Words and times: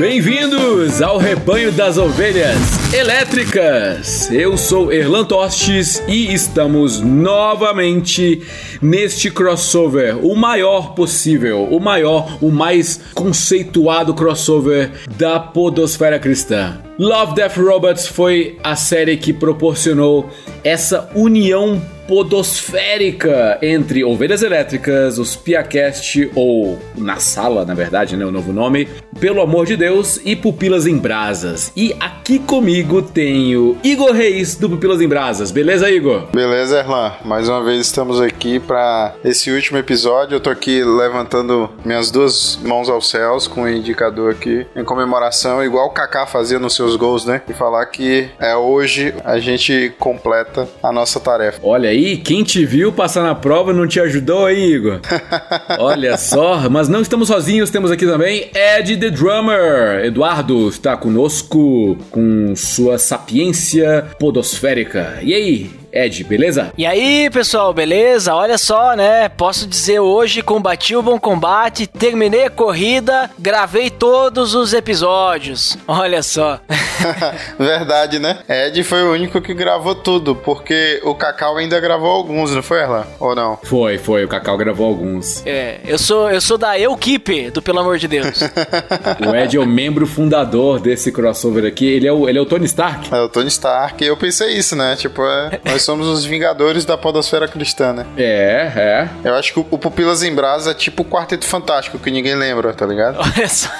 Bem-vindos 0.00 1.02
ao 1.02 1.18
rebanho 1.18 1.70
das 1.70 1.98
ovelhas 1.98 2.56
elétricas. 2.90 4.30
Eu 4.32 4.56
sou 4.56 4.90
Erlan 4.90 5.26
Tostes 5.26 6.02
e 6.08 6.32
estamos 6.32 7.00
novamente 7.00 8.42
neste 8.80 9.30
crossover, 9.30 10.16
o 10.24 10.34
maior 10.34 10.94
possível, 10.94 11.64
o 11.64 11.78
maior, 11.78 12.38
o 12.40 12.50
mais 12.50 12.98
conceituado 13.14 14.14
crossover 14.14 14.90
da 15.18 15.38
podosfera 15.38 16.18
cristã. 16.18 16.80
Love 16.98 17.34
Death 17.34 17.56
Robots 17.58 18.06
foi 18.06 18.58
a 18.64 18.76
série 18.76 19.18
que 19.18 19.34
proporcionou 19.34 20.30
essa 20.64 21.08
união 21.14 21.80
podosférica 22.10 23.56
entre 23.62 24.02
Ovelhas 24.02 24.42
Elétricas, 24.42 25.16
os 25.16 25.36
Piacast, 25.36 26.28
ou 26.34 26.76
Na 26.98 27.18
Sala, 27.18 27.64
na 27.64 27.72
verdade, 27.72 28.16
né, 28.16 28.24
o 28.24 28.32
novo 28.32 28.52
nome, 28.52 28.88
Pelo 29.20 29.40
Amor 29.40 29.64
de 29.64 29.76
Deus 29.76 30.20
e 30.24 30.34
Pupilas 30.34 30.88
em 30.88 30.98
Brasas. 30.98 31.70
E 31.76 31.94
aqui 32.00 32.40
comigo 32.40 33.00
tenho 33.00 33.78
Igor 33.84 34.10
Reis, 34.10 34.56
do 34.56 34.68
Pupilas 34.68 35.00
em 35.00 35.06
Brasas. 35.06 35.52
Beleza, 35.52 35.88
Igor? 35.88 36.26
Beleza, 36.32 36.80
Erlan. 36.80 37.12
Mais 37.24 37.48
uma 37.48 37.62
vez 37.62 37.82
estamos 37.82 38.20
aqui 38.20 38.58
para 38.58 39.14
esse 39.24 39.52
último 39.52 39.78
episódio. 39.78 40.34
Eu 40.34 40.40
tô 40.40 40.50
aqui 40.50 40.82
levantando 40.82 41.70
minhas 41.84 42.10
duas 42.10 42.58
mãos 42.64 42.88
aos 42.88 43.08
céus 43.08 43.46
com 43.46 43.62
o 43.62 43.68
indicador 43.68 44.32
aqui 44.32 44.66
em 44.74 44.82
comemoração, 44.82 45.64
igual 45.64 45.86
o 45.86 45.90
Kaká 45.90 46.26
fazia 46.26 46.58
nos 46.58 46.74
seus 46.74 46.96
gols, 46.96 47.24
né? 47.24 47.40
E 47.48 47.52
falar 47.52 47.86
que 47.86 48.28
é 48.40 48.56
hoje 48.56 49.14
a 49.24 49.38
gente 49.38 49.92
completa 49.96 50.49
a 50.82 50.92
nossa 50.92 51.20
tarefa. 51.20 51.60
Olha 51.62 51.88
aí, 51.88 52.00
aí, 52.00 52.16
quem 52.16 52.42
te 52.42 52.64
viu 52.64 52.92
passar 52.92 53.22
na 53.22 53.34
prova 53.34 53.72
não 53.72 53.86
te 53.86 54.00
ajudou 54.00 54.46
aí, 54.46 54.74
Igor? 54.74 55.00
Olha 55.78 56.16
só, 56.16 56.68
mas 56.68 56.88
não 56.88 57.00
estamos 57.00 57.28
sozinhos, 57.28 57.70
temos 57.70 57.90
aqui 57.90 58.06
também 58.06 58.50
Ed 58.54 58.96
the 58.96 59.10
Drummer. 59.10 60.04
Eduardo 60.04 60.68
está 60.68 60.96
conosco 60.96 61.96
com 62.10 62.54
sua 62.56 62.98
sapiência 62.98 64.06
podosférica. 64.18 65.18
E 65.22 65.34
aí, 65.34 65.79
Ed, 65.92 66.24
beleza? 66.24 66.72
E 66.76 66.86
aí, 66.86 67.28
pessoal, 67.30 67.72
beleza? 67.72 68.34
Olha 68.34 68.58
só, 68.58 68.94
né? 68.94 69.28
Posso 69.28 69.66
dizer 69.66 70.00
hoje 70.00 70.42
combati 70.42 70.94
o 70.94 71.02
bom 71.02 71.18
combate, 71.18 71.86
terminei 71.86 72.44
a 72.44 72.50
corrida, 72.50 73.30
gravei 73.38 73.90
todos 73.90 74.54
os 74.54 74.72
episódios. 74.72 75.76
Olha 75.86 76.22
só. 76.22 76.60
Verdade, 77.58 78.18
né? 78.18 78.38
Ed 78.48 78.82
foi 78.84 79.02
o 79.02 79.12
único 79.12 79.40
que 79.40 79.54
gravou 79.54 79.94
tudo, 79.94 80.34
porque 80.34 81.00
o 81.04 81.14
Cacau 81.14 81.56
ainda 81.56 81.78
gravou 81.80 82.10
alguns, 82.10 82.54
não 82.54 82.62
foi, 82.62 82.80
Erlan? 82.80 83.06
Ou 83.18 83.34
não? 83.34 83.58
Foi, 83.62 83.98
foi. 83.98 84.24
O 84.24 84.28
Cacau 84.28 84.56
gravou 84.56 84.86
alguns. 84.86 85.44
É, 85.46 85.80
eu 85.86 85.98
sou, 85.98 86.30
eu 86.30 86.40
sou 86.40 86.58
da 86.58 86.78
Equipe, 86.78 87.50
do 87.50 87.62
Pelo 87.62 87.80
Amor 87.80 87.98
de 87.98 88.08
Deus. 88.08 88.40
o 89.26 89.34
Ed 89.34 89.56
é 89.56 89.60
o 89.60 89.66
membro 89.66 90.06
fundador 90.06 90.80
desse 90.80 91.10
crossover 91.12 91.64
aqui. 91.64 91.86
Ele 91.86 92.06
é 92.06 92.12
o, 92.12 92.28
ele 92.28 92.38
é 92.38 92.40
o 92.40 92.46
Tony 92.46 92.66
Stark. 92.66 93.12
É 93.12 93.20
o 93.20 93.28
Tony 93.28 93.48
Stark. 93.48 94.04
Eu 94.04 94.16
pensei 94.16 94.56
isso, 94.56 94.76
né? 94.76 94.96
Tipo, 94.96 95.22
é, 95.24 95.60
nós 95.80 95.84
somos 95.84 96.08
os 96.08 96.26
vingadores 96.26 96.84
da 96.84 96.98
podosfera 96.98 97.48
cristã, 97.48 97.94
né? 97.94 98.04
É, 98.14 98.72
é. 98.76 99.08
Eu 99.24 99.34
acho 99.34 99.54
que 99.54 99.60
o, 99.60 99.66
o 99.70 99.78
Pupilas 99.78 100.22
em 100.22 100.34
Brasa 100.34 100.72
é 100.72 100.74
tipo 100.74 101.02
o 101.02 101.04
Quarteto 101.06 101.46
Fantástico, 101.46 101.98
que 101.98 102.10
ninguém 102.10 102.34
lembra, 102.34 102.74
tá 102.74 102.84
ligado? 102.84 103.16
Olha 103.18 103.48
só. 103.48 103.70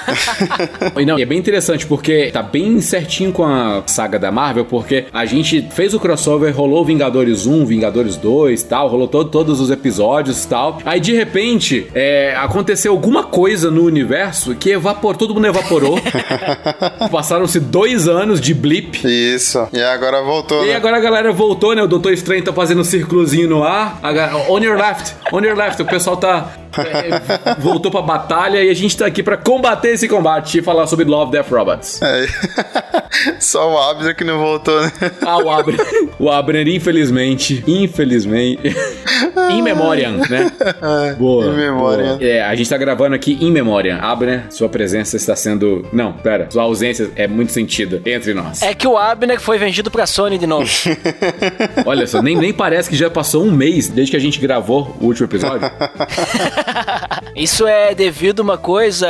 e 0.99 1.05
não, 1.05 1.19
é 1.19 1.25
bem 1.25 1.37
interessante, 1.37 1.85
porque 1.85 2.31
tá 2.31 2.41
bem 2.41 2.81
certinho 2.81 3.31
com 3.31 3.45
a 3.45 3.83
saga 3.85 4.17
da 4.17 4.31
Marvel, 4.31 4.65
porque 4.65 5.05
a 5.13 5.25
gente 5.25 5.69
fez 5.71 5.93
o 5.93 5.99
crossover, 5.99 6.55
rolou 6.55 6.83
Vingadores 6.83 7.45
1, 7.45 7.65
Vingadores 7.67 8.17
2 8.17 8.63
tal, 8.63 8.87
rolou 8.87 9.07
todo, 9.07 9.29
todos 9.29 9.59
os 9.59 9.69
episódios 9.69 10.43
tal. 10.45 10.79
Aí, 10.83 10.99
de 10.99 11.13
repente, 11.13 11.87
é, 11.93 12.35
aconteceu 12.35 12.93
alguma 12.93 13.25
coisa 13.25 13.69
no 13.69 13.83
universo 13.83 14.55
que 14.55 14.71
evaporou, 14.71 15.17
todo 15.19 15.35
mundo 15.35 15.45
evaporou. 15.45 15.99
Passaram-se 17.11 17.59
dois 17.59 18.07
anos 18.07 18.41
de 18.41 18.55
blip. 18.55 19.01
Isso. 19.05 19.67
E 19.71 19.79
agora 19.79 20.23
voltou, 20.23 20.65
E 20.65 20.69
né? 20.69 20.75
agora 20.75 20.97
a 20.97 20.99
galera 20.99 21.31
voltou, 21.31 21.75
né? 21.75 21.90
Doutor 21.91 22.13
Estranho 22.13 22.41
tá 22.41 22.53
fazendo 22.53 22.79
um 22.79 22.85
círculozinho 22.85 23.49
no 23.49 23.63
ar. 23.65 23.99
On 24.49 24.59
your 24.59 24.77
left, 24.77 25.13
on 25.33 25.41
your 25.41 25.57
left. 25.57 25.81
O 25.81 25.85
pessoal 25.85 26.15
tá. 26.15 26.47
É, 26.77 27.55
voltou 27.59 27.91
pra 27.91 28.01
batalha 28.01 28.63
e 28.63 28.69
a 28.69 28.73
gente 28.73 28.95
tá 28.97 29.05
aqui 29.05 29.21
pra 29.21 29.37
combater 29.37 29.89
esse 29.89 30.07
combate 30.07 30.59
e 30.59 30.61
falar 30.61 30.87
sobre 30.87 31.05
Love 31.05 31.31
Death 31.31 31.49
Robots. 31.49 32.01
É. 32.01 32.27
Só 33.39 33.73
o 33.73 33.77
Abner 33.77 34.15
que 34.15 34.23
não 34.23 34.39
voltou, 34.39 34.81
né? 34.81 34.91
Ah, 35.21 35.37
o 35.37 35.49
Abner. 35.49 35.79
O 36.17 36.29
Abner, 36.29 36.67
infelizmente, 36.67 37.63
infelizmente. 37.67 38.75
in 39.51 39.61
memoriam, 39.61 40.17
né? 40.17 40.51
É, 41.09 41.13
boa. 41.13 41.45
In 41.45 41.55
memoriam. 41.55 42.17
Boa. 42.17 42.23
É, 42.23 42.41
a 42.41 42.55
gente 42.55 42.69
tá 42.69 42.77
gravando 42.77 43.15
aqui 43.15 43.37
in 43.41 43.51
memoriam. 43.51 43.99
Abner, 44.01 44.45
sua 44.49 44.69
presença 44.69 45.17
está 45.17 45.35
sendo. 45.35 45.85
Não, 45.91 46.13
pera. 46.13 46.47
Sua 46.49 46.63
ausência 46.63 47.11
é 47.15 47.27
muito 47.27 47.51
sentida 47.51 48.01
entre 48.05 48.33
nós. 48.33 48.61
É 48.61 48.73
que 48.73 48.87
o 48.87 48.97
Abner 48.97 49.39
foi 49.39 49.57
vendido 49.57 49.91
pra 49.91 50.05
Sony 50.05 50.37
de 50.37 50.47
novo. 50.47 50.69
Olha 51.85 52.07
só, 52.07 52.21
nem, 52.21 52.35
nem 52.35 52.53
parece 52.53 52.89
que 52.89 52.95
já 52.95 53.09
passou 53.09 53.43
um 53.43 53.51
mês 53.51 53.87
desde 53.89 54.11
que 54.11 54.17
a 54.17 54.19
gente 54.19 54.39
gravou 54.39 54.95
o 54.99 55.05
último 55.05 55.27
episódio. 55.27 55.69
Isso 57.35 57.67
é 57.67 57.93
devido 57.93 58.39
a 58.39 58.43
uma 58.43 58.57
coisa 58.57 59.09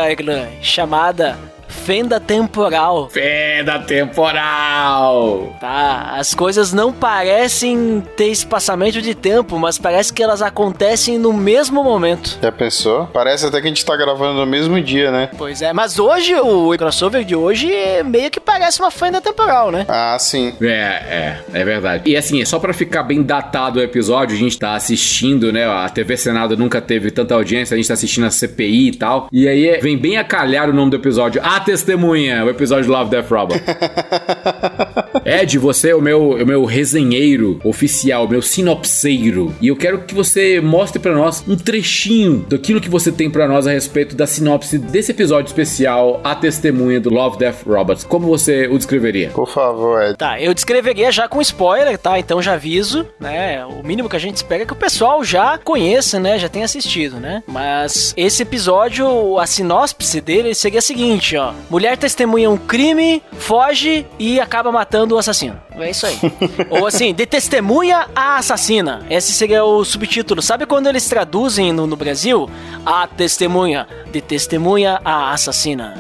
chamada 0.61 1.37
Fenda 1.71 2.19
temporal. 2.19 3.09
Fenda 3.09 3.79
temporal! 3.79 5.55
Tá, 5.59 6.13
as 6.17 6.33
coisas 6.33 6.73
não 6.73 6.91
parecem 6.91 8.03
ter 8.15 8.27
espaçamento 8.27 9.01
de 9.01 9.15
tempo, 9.15 9.57
mas 9.57 9.77
parece 9.77 10.13
que 10.13 10.21
elas 10.21 10.41
acontecem 10.41 11.17
no 11.17 11.33
mesmo 11.33 11.83
momento. 11.83 12.37
Já 12.41 12.51
pensou? 12.51 13.07
Parece 13.07 13.45
até 13.45 13.59
que 13.61 13.65
a 13.67 13.69
gente 13.69 13.85
tá 13.85 13.95
gravando 13.95 14.39
no 14.39 14.45
mesmo 14.45 14.79
dia, 14.81 15.11
né? 15.11 15.29
Pois 15.37 15.61
é, 15.61 15.71
mas 15.73 15.97
hoje, 15.97 16.35
o 16.35 16.75
crossover 16.77 17.23
de 17.23 17.35
hoje 17.35 17.71
meio 18.05 18.29
que 18.29 18.39
parece 18.39 18.79
uma 18.79 18.91
fenda 18.91 19.21
temporal, 19.21 19.71
né? 19.71 19.85
Ah, 19.87 20.17
sim. 20.19 20.53
É, 20.61 20.65
é, 20.65 21.61
é 21.61 21.63
verdade. 21.63 22.09
E 22.09 22.17
assim, 22.17 22.43
só 22.45 22.59
para 22.59 22.73
ficar 22.73 23.03
bem 23.03 23.23
datado 23.23 23.79
o 23.79 23.81
episódio, 23.81 24.35
a 24.35 24.39
gente 24.39 24.59
tá 24.59 24.73
assistindo, 24.75 25.51
né? 25.51 25.65
A 25.65 25.87
TV 25.89 26.17
Senado 26.17 26.57
nunca 26.57 26.81
teve 26.81 27.11
tanta 27.11 27.33
audiência, 27.33 27.73
a 27.73 27.77
gente 27.77 27.87
tá 27.87 27.93
assistindo 27.93 28.25
a 28.25 28.31
CPI 28.31 28.89
e 28.89 28.95
tal. 28.95 29.29
E 29.31 29.47
aí 29.47 29.79
vem 29.79 29.97
bem 29.97 30.17
a 30.17 30.23
calhar 30.23 30.69
o 30.69 30.73
nome 30.73 30.91
do 30.91 30.97
episódio. 30.97 31.41
A 31.43 31.59
testemunha, 31.65 32.43
o 32.45 32.49
episódio 32.49 32.85
de 32.85 32.89
Love 32.89 33.09
Death 33.09 33.29
Robot. 33.29 33.59
Ed, 35.25 35.57
você 35.57 35.89
é 35.89 35.95
o 35.95 36.01
meu, 36.01 36.31
o 36.31 36.45
meu 36.45 36.65
resenheiro 36.65 37.59
oficial, 37.63 38.27
meu 38.27 38.41
sinopseiro. 38.41 39.53
E 39.61 39.67
eu 39.67 39.75
quero 39.75 39.99
que 40.03 40.13
você 40.13 40.61
mostre 40.61 40.99
para 40.99 41.13
nós 41.13 41.43
um 41.47 41.55
trechinho 41.55 42.45
daquilo 42.47 42.81
que 42.81 42.89
você 42.89 43.11
tem 43.11 43.29
para 43.29 43.47
nós 43.47 43.67
a 43.67 43.71
respeito 43.71 44.15
da 44.15 44.25
sinopse 44.25 44.77
desse 44.77 45.11
episódio 45.11 45.47
especial, 45.47 46.21
A 46.23 46.35
Testemunha 46.35 46.99
do 46.99 47.09
Love 47.09 47.37
Death 47.37 47.63
Robots. 47.65 48.03
Como 48.03 48.27
você 48.27 48.67
o 48.67 48.77
descreveria? 48.77 49.29
Por 49.29 49.49
favor, 49.49 50.01
Ed. 50.03 50.17
Tá, 50.17 50.39
eu 50.39 50.53
descreveria 50.53 51.11
já 51.11 51.27
com 51.27 51.41
spoiler, 51.41 51.97
tá? 51.97 52.17
Então 52.17 52.41
já 52.41 52.53
aviso, 52.53 53.05
né? 53.19 53.65
O 53.65 53.85
mínimo 53.85 54.09
que 54.09 54.15
a 54.15 54.19
gente 54.19 54.37
espera 54.37 54.63
é 54.63 54.65
que 54.65 54.73
o 54.73 54.75
pessoal 54.75 55.23
já 55.23 55.57
conheça, 55.57 56.19
né? 56.19 56.39
Já 56.39 56.49
tenha 56.49 56.65
assistido, 56.65 57.17
né? 57.17 57.43
Mas 57.47 58.13
esse 58.15 58.43
episódio, 58.43 59.37
a 59.37 59.45
sinopse 59.45 60.21
dele 60.21 60.53
seria 60.53 60.79
a 60.79 60.81
seguinte, 60.81 61.35
ó. 61.35 61.53
Mulher 61.69 61.97
testemunha 61.97 62.49
um 62.49 62.57
crime, 62.57 63.21
foge 63.33 64.05
e 64.17 64.39
acaba 64.39 64.71
matando 64.71 65.00
o 65.09 65.17
assassino. 65.17 65.59
É 65.77 65.89
isso 65.89 66.05
aí. 66.05 66.17
Ou 66.69 66.85
assim, 66.85 67.13
de 67.13 67.25
testemunha 67.25 68.07
a 68.15 68.37
assassina. 68.37 69.05
Esse 69.09 69.31
seria 69.31 69.63
o 69.63 69.83
subtítulo. 69.83 70.41
Sabe 70.41 70.65
quando 70.65 70.87
eles 70.87 71.07
traduzem 71.07 71.71
no, 71.73 71.87
no 71.87 71.95
Brasil? 71.95 72.49
A 72.85 73.07
testemunha. 73.07 73.87
De 74.11 74.21
testemunha 74.21 74.99
a 75.03 75.31
assassina. 75.31 75.95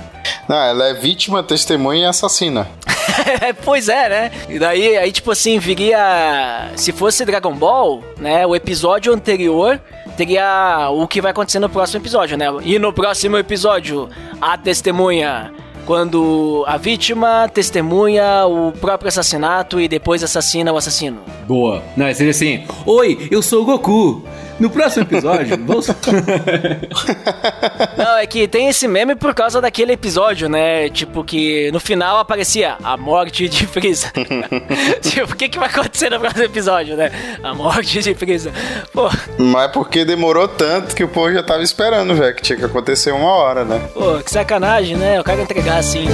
Não, 0.47 0.57
ela 0.57 0.87
é 0.89 0.93
vítima, 0.93 1.41
testemunha 1.43 2.03
e 2.03 2.05
assassina. 2.05 2.67
pois 3.63 3.89
é, 3.89 4.09
né? 4.09 4.31
E 4.49 4.59
daí, 4.59 4.97
aí, 4.97 5.11
tipo 5.11 5.31
assim, 5.31 5.59
viria. 5.59 6.71
Se 6.75 6.91
fosse 6.91 7.25
Dragon 7.25 7.53
Ball, 7.53 8.03
né? 8.17 8.45
O 8.45 8.55
episódio 8.55 9.13
anterior 9.13 9.79
teria 10.17 10.89
o 10.91 11.07
que 11.07 11.21
vai 11.21 11.31
acontecer 11.31 11.59
no 11.59 11.69
próximo 11.69 12.01
episódio, 12.01 12.37
né? 12.37 12.45
E 12.63 12.77
no 12.77 12.93
próximo 12.93 13.37
episódio, 13.37 14.09
a 14.39 14.57
testemunha. 14.57 15.51
Quando 15.85 16.63
a 16.67 16.77
vítima 16.77 17.49
testemunha 17.49 18.45
o 18.45 18.71
próprio 18.71 19.09
assassinato 19.09 19.79
e 19.79 19.87
depois 19.87 20.23
assassina 20.23 20.71
o 20.71 20.77
assassino. 20.77 21.19
Boa. 21.47 21.81
Não, 21.97 22.13
seria 22.13 22.31
assim: 22.31 22.63
Oi, 22.85 23.27
eu 23.31 23.41
sou 23.41 23.63
o 23.63 23.65
Goku. 23.65 24.23
No 24.59 24.69
próximo 24.69 25.03
episódio, 25.03 25.57
vamos. 25.65 25.87
É 28.21 28.27
que 28.27 28.47
tem 28.47 28.69
esse 28.69 28.87
meme 28.87 29.15
por 29.15 29.33
causa 29.33 29.59
daquele 29.59 29.93
episódio, 29.93 30.47
né? 30.47 30.89
Tipo, 30.89 31.23
que 31.23 31.71
no 31.71 31.79
final 31.79 32.19
aparecia 32.19 32.77
a 32.83 32.95
morte 32.95 33.49
de 33.49 33.65
Freeza. 33.65 34.13
tipo, 35.01 35.33
o 35.33 35.35
que, 35.35 35.49
que 35.49 35.57
vai 35.57 35.67
acontecer 35.67 36.11
no 36.11 36.19
próximo 36.19 36.43
episódio, 36.43 36.95
né? 36.95 37.11
A 37.41 37.51
morte 37.55 37.99
de 37.99 38.13
Freeza. 38.13 38.53
Pô. 38.93 39.09
Mas 39.39 39.71
porque 39.71 40.05
demorou 40.05 40.47
tanto 40.47 40.95
que 40.95 41.03
o 41.03 41.07
povo 41.07 41.33
já 41.33 41.41
tava 41.41 41.63
esperando, 41.63 42.13
velho, 42.13 42.35
que 42.35 42.43
tinha 42.43 42.59
que 42.59 42.65
acontecer 42.65 43.11
uma 43.11 43.31
hora, 43.31 43.65
né? 43.65 43.81
Pô, 43.91 44.19
que 44.23 44.29
sacanagem, 44.29 44.95
né? 44.97 45.19
O 45.19 45.23
cara 45.23 45.41
entregar 45.41 45.79
assim. 45.79 46.05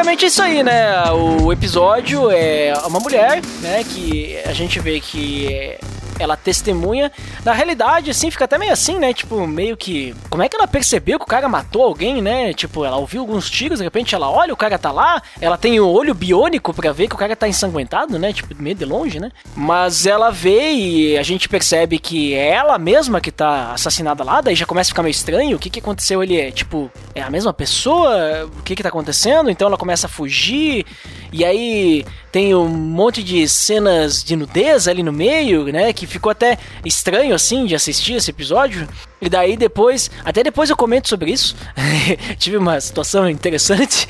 Basicamente 0.00 0.24
é 0.24 0.28
isso 0.28 0.42
aí, 0.42 0.62
né? 0.62 1.10
O 1.10 1.52
episódio 1.52 2.30
é 2.30 2.72
uma 2.86 2.98
mulher, 2.98 3.42
né? 3.60 3.84
Que 3.84 4.38
a 4.46 4.52
gente 4.52 4.80
vê 4.80 4.98
que 4.98 5.76
ela 6.20 6.36
testemunha. 6.36 7.10
Na 7.44 7.52
realidade, 7.52 8.10
assim, 8.10 8.30
fica 8.30 8.44
até 8.44 8.58
meio 8.58 8.72
assim, 8.72 8.98
né? 8.98 9.12
Tipo, 9.12 9.46
meio 9.46 9.76
que. 9.76 10.14
Como 10.28 10.42
é 10.42 10.48
que 10.48 10.56
ela 10.56 10.68
percebeu 10.68 11.18
que 11.18 11.24
o 11.24 11.28
cara 11.28 11.48
matou 11.48 11.82
alguém, 11.82 12.20
né? 12.20 12.52
Tipo, 12.52 12.84
ela 12.84 12.96
ouviu 12.96 13.22
alguns 13.22 13.50
tiros, 13.50 13.78
de 13.78 13.84
repente 13.84 14.14
ela 14.14 14.30
olha, 14.30 14.52
o 14.52 14.56
cara 14.56 14.78
tá 14.78 14.92
lá, 14.92 15.22
ela 15.40 15.56
tem 15.56 15.80
o 15.80 15.88
olho 15.88 16.14
biônico 16.14 16.72
para 16.74 16.92
ver 16.92 17.08
que 17.08 17.14
o 17.14 17.18
cara 17.18 17.34
tá 17.34 17.48
ensanguentado, 17.48 18.18
né? 18.18 18.32
Tipo, 18.32 18.54
meio 18.60 18.76
de 18.76 18.84
longe, 18.84 19.18
né? 19.18 19.30
Mas 19.56 20.06
ela 20.06 20.30
vê 20.30 20.72
e 20.72 21.18
a 21.18 21.22
gente 21.22 21.48
percebe 21.48 21.98
que 21.98 22.34
é 22.34 22.50
ela 22.50 22.78
mesma 22.78 23.20
que 23.20 23.30
tá 23.30 23.72
assassinada 23.72 24.22
lá, 24.22 24.40
daí 24.40 24.54
já 24.54 24.66
começa 24.66 24.88
a 24.88 24.92
ficar 24.92 25.02
meio 25.02 25.10
estranho. 25.10 25.56
O 25.56 25.60
que 25.60 25.70
que 25.70 25.78
aconteceu 25.78 26.20
ali? 26.20 26.38
É 26.38 26.50
tipo, 26.50 26.90
é 27.14 27.22
a 27.22 27.30
mesma 27.30 27.52
pessoa? 27.52 28.46
O 28.58 28.62
que 28.62 28.76
que 28.76 28.82
tá 28.82 28.88
acontecendo? 28.88 29.50
Então 29.50 29.68
ela 29.68 29.78
começa 29.78 30.06
a 30.06 30.10
fugir. 30.10 30.84
E 31.32 31.44
aí 31.44 32.04
tem 32.32 32.54
um 32.54 32.68
monte 32.68 33.22
de 33.22 33.48
cenas 33.48 34.22
de 34.22 34.36
nudez 34.36 34.86
ali 34.88 35.02
no 35.02 35.12
meio, 35.12 35.64
né? 35.72 35.92
Que 35.92 36.06
ficou 36.06 36.30
até 36.30 36.58
estranho 36.84 37.34
assim 37.34 37.66
de 37.66 37.74
assistir 37.74 38.14
esse 38.14 38.30
episódio. 38.30 38.88
E 39.20 39.28
daí 39.28 39.56
depois, 39.56 40.10
até 40.24 40.42
depois 40.42 40.70
eu 40.70 40.76
comento 40.76 41.08
sobre 41.08 41.30
isso. 41.30 41.54
Tive 42.38 42.56
uma 42.56 42.80
situação 42.80 43.28
interessante, 43.28 44.08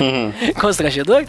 uhum. 0.00 0.32
constrangedor. 0.60 1.24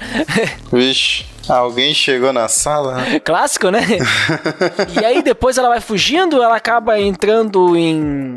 Vixe. 0.71 1.25
Alguém 1.47 1.95
chegou 1.95 2.31
na 2.31 2.47
sala? 2.47 3.03
Clássico, 3.25 3.71
né? 3.71 3.81
e 5.01 5.03
aí 5.03 5.23
depois 5.23 5.57
ela 5.57 5.69
vai 5.69 5.81
fugindo, 5.81 6.44
ela 6.44 6.55
acaba 6.55 7.00
entrando 7.00 7.75
em 7.75 8.35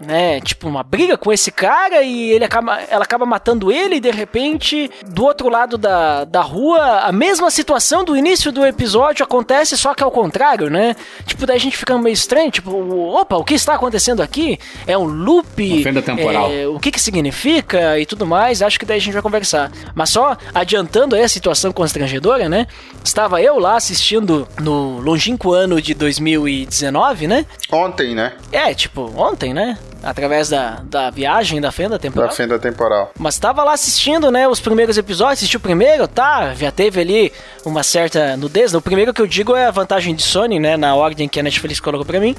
né, 0.00 0.40
tipo 0.40 0.68
uma 0.68 0.82
briga 0.82 1.16
com 1.16 1.32
esse 1.32 1.52
cara 1.52 2.02
e 2.02 2.32
ele 2.32 2.44
acaba, 2.44 2.80
ela 2.88 3.04
acaba 3.04 3.24
matando 3.24 3.70
ele 3.70 3.96
e 3.96 4.00
de 4.00 4.10
repente 4.10 4.90
do 5.06 5.24
outro 5.24 5.48
lado 5.48 5.78
da, 5.78 6.24
da 6.24 6.40
rua 6.40 7.00
a 7.00 7.12
mesma 7.12 7.50
situação 7.50 8.04
do 8.04 8.16
início 8.16 8.50
do 8.50 8.66
episódio 8.66 9.24
acontece 9.24 9.76
só 9.76 9.94
que 9.94 10.02
ao 10.02 10.10
contrário, 10.10 10.68
né? 10.68 10.96
Tipo 11.26 11.46
daí 11.46 11.56
a 11.56 11.60
gente 11.60 11.76
fica 11.76 11.96
meio 11.98 12.12
estranho, 12.12 12.50
tipo, 12.50 12.70
opa, 13.12 13.36
o 13.36 13.44
que 13.44 13.54
está 13.54 13.74
acontecendo 13.74 14.22
aqui? 14.22 14.58
É 14.86 14.96
um 14.98 15.04
loop? 15.04 15.82
Fenda 15.82 16.02
temporal. 16.02 16.50
É, 16.50 16.66
o 16.66 16.78
que 16.78 16.90
que 16.90 17.00
significa 17.00 17.98
e 17.98 18.06
tudo 18.06 18.26
mais? 18.26 18.62
Acho 18.62 18.78
que 18.78 18.86
daí 18.86 18.98
a 18.98 19.00
gente 19.00 19.12
vai 19.12 19.22
conversar. 19.22 19.70
Mas 19.94 20.10
só 20.10 20.36
adiantando 20.54 21.14
aí 21.14 21.22
a 21.22 21.28
situação 21.28 21.72
constrangedora, 21.72 22.48
né? 22.48 22.66
Estava 23.02 23.40
eu 23.40 23.58
lá 23.58 23.76
assistindo 23.76 24.46
no 24.60 24.98
longínquo 24.98 25.52
ano 25.52 25.80
de 25.80 25.94
2019, 25.94 27.26
né? 27.26 27.46
Ontem, 27.70 28.14
né? 28.14 28.32
É, 28.50 28.74
tipo, 28.74 29.12
ontem, 29.16 29.54
né? 29.54 29.78
Através 30.04 30.48
da, 30.48 30.82
da 30.84 31.10
viagem 31.10 31.60
da 31.60 31.72
fenda 31.72 31.98
temporal. 31.98 32.28
Da 32.28 32.34
fenda 32.34 32.58
temporal. 32.58 33.12
Mas 33.18 33.38
tava 33.38 33.64
lá 33.64 33.72
assistindo, 33.72 34.30
né, 34.30 34.46
os 34.46 34.60
primeiros 34.60 34.98
episódios, 34.98 35.38
assistiu 35.38 35.58
o 35.58 35.62
primeiro, 35.62 36.06
tá, 36.06 36.54
já 36.54 36.70
teve 36.70 37.00
ali 37.00 37.32
uma 37.64 37.82
certa 37.82 38.36
nudez. 38.36 38.74
O 38.74 38.82
primeiro 38.82 39.12
que 39.14 39.22
eu 39.22 39.26
digo 39.26 39.56
é 39.56 39.66
a 39.66 39.70
vantagem 39.70 40.14
de 40.14 40.22
Sony, 40.22 40.60
né, 40.60 40.76
na 40.76 40.94
ordem 40.94 41.28
que 41.28 41.40
a 41.40 41.42
Netflix 41.42 41.80
colocou 41.80 42.04
pra 42.04 42.20
mim. 42.20 42.36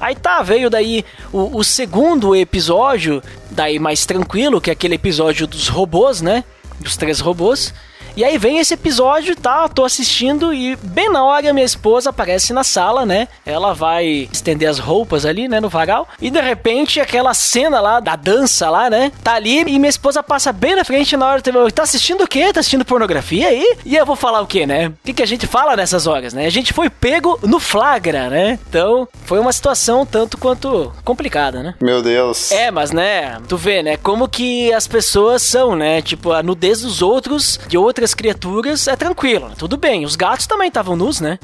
Aí 0.00 0.14
tá, 0.14 0.42
veio 0.42 0.68
daí 0.68 1.04
o, 1.32 1.58
o 1.58 1.64
segundo 1.64 2.36
episódio, 2.36 3.22
daí 3.50 3.78
mais 3.78 4.04
tranquilo, 4.04 4.60
que 4.60 4.70
é 4.70 4.72
aquele 4.72 4.96
episódio 4.96 5.46
dos 5.46 5.68
robôs, 5.68 6.20
né, 6.20 6.44
dos 6.80 6.96
três 6.96 7.20
robôs. 7.20 7.72
E 8.16 8.24
aí 8.24 8.38
vem 8.38 8.58
esse 8.58 8.72
episódio, 8.72 9.36
tá? 9.36 9.68
Tô 9.68 9.84
assistindo 9.84 10.54
e 10.54 10.74
bem 10.76 11.10
na 11.10 11.22
hora 11.22 11.52
minha 11.52 11.66
esposa 11.66 12.08
aparece 12.08 12.54
na 12.54 12.64
sala, 12.64 13.04
né? 13.04 13.28
Ela 13.44 13.74
vai 13.74 14.26
estender 14.32 14.66
as 14.68 14.78
roupas 14.78 15.26
ali, 15.26 15.46
né, 15.48 15.60
no 15.60 15.68
varal. 15.68 16.08
E 16.18 16.30
de 16.30 16.40
repente 16.40 16.98
aquela 16.98 17.34
cena 17.34 17.78
lá 17.78 18.00
da 18.00 18.16
dança 18.16 18.70
lá, 18.70 18.88
né? 18.88 19.12
Tá 19.22 19.34
ali 19.34 19.60
e 19.60 19.78
minha 19.78 19.90
esposa 19.90 20.22
passa 20.22 20.50
bem 20.50 20.74
na 20.74 20.82
frente 20.82 21.14
na 21.14 21.26
hora. 21.26 21.42
Tá 21.70 21.82
assistindo 21.82 22.24
o 22.24 22.26
quê? 22.26 22.54
Tá 22.54 22.60
assistindo 22.60 22.86
pornografia 22.86 23.48
aí? 23.48 23.76
E 23.84 23.94
eu 23.96 24.06
vou 24.06 24.16
falar 24.16 24.40
o 24.40 24.46
quê, 24.46 24.66
né? 24.66 24.88
O 24.88 24.94
que, 25.04 25.12
que 25.12 25.22
a 25.22 25.26
gente 25.26 25.46
fala 25.46 25.76
nessas 25.76 26.06
horas, 26.06 26.32
né? 26.32 26.46
A 26.46 26.50
gente 26.50 26.72
foi 26.72 26.88
pego 26.88 27.38
no 27.42 27.60
flagra, 27.60 28.30
né? 28.30 28.58
Então 28.66 29.06
foi 29.26 29.38
uma 29.38 29.52
situação 29.52 30.06
tanto 30.06 30.38
quanto 30.38 30.90
complicada, 31.04 31.62
né? 31.62 31.74
Meu 31.82 32.00
Deus. 32.00 32.50
É, 32.50 32.70
mas 32.70 32.92
né? 32.92 33.36
Tu 33.46 33.58
vê, 33.58 33.82
né? 33.82 33.98
Como 33.98 34.26
que 34.26 34.72
as 34.72 34.86
pessoas 34.86 35.42
são, 35.42 35.76
né? 35.76 36.00
Tipo, 36.00 36.32
a 36.32 36.42
nudez 36.42 36.80
dos 36.80 37.02
outros, 37.02 37.60
de 37.68 37.76
outras 37.76 38.05
outras 38.06 38.14
criaturas, 38.14 38.86
é 38.86 38.94
tranquilo, 38.94 39.50
tudo 39.58 39.76
bem. 39.76 40.04
Os 40.04 40.14
gatos 40.14 40.46
também 40.46 40.68
estavam 40.68 40.94
nus, 40.94 41.20
né? 41.20 41.38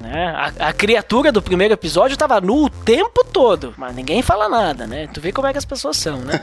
né? 0.00 0.28
A, 0.28 0.68
a, 0.68 0.72
criatura 0.72 1.30
do 1.30 1.42
primeiro 1.42 1.74
episódio 1.74 2.14
estava 2.14 2.40
nu 2.40 2.64
o 2.64 2.70
tempo 2.70 3.24
todo, 3.30 3.74
mas 3.76 3.94
ninguém 3.94 4.22
fala 4.22 4.48
nada, 4.48 4.86
né? 4.86 5.06
Tu 5.12 5.20
vê 5.20 5.32
como 5.32 5.46
é 5.46 5.52
que 5.52 5.58
as 5.58 5.64
pessoas 5.64 5.96
são, 5.98 6.18
né? 6.18 6.40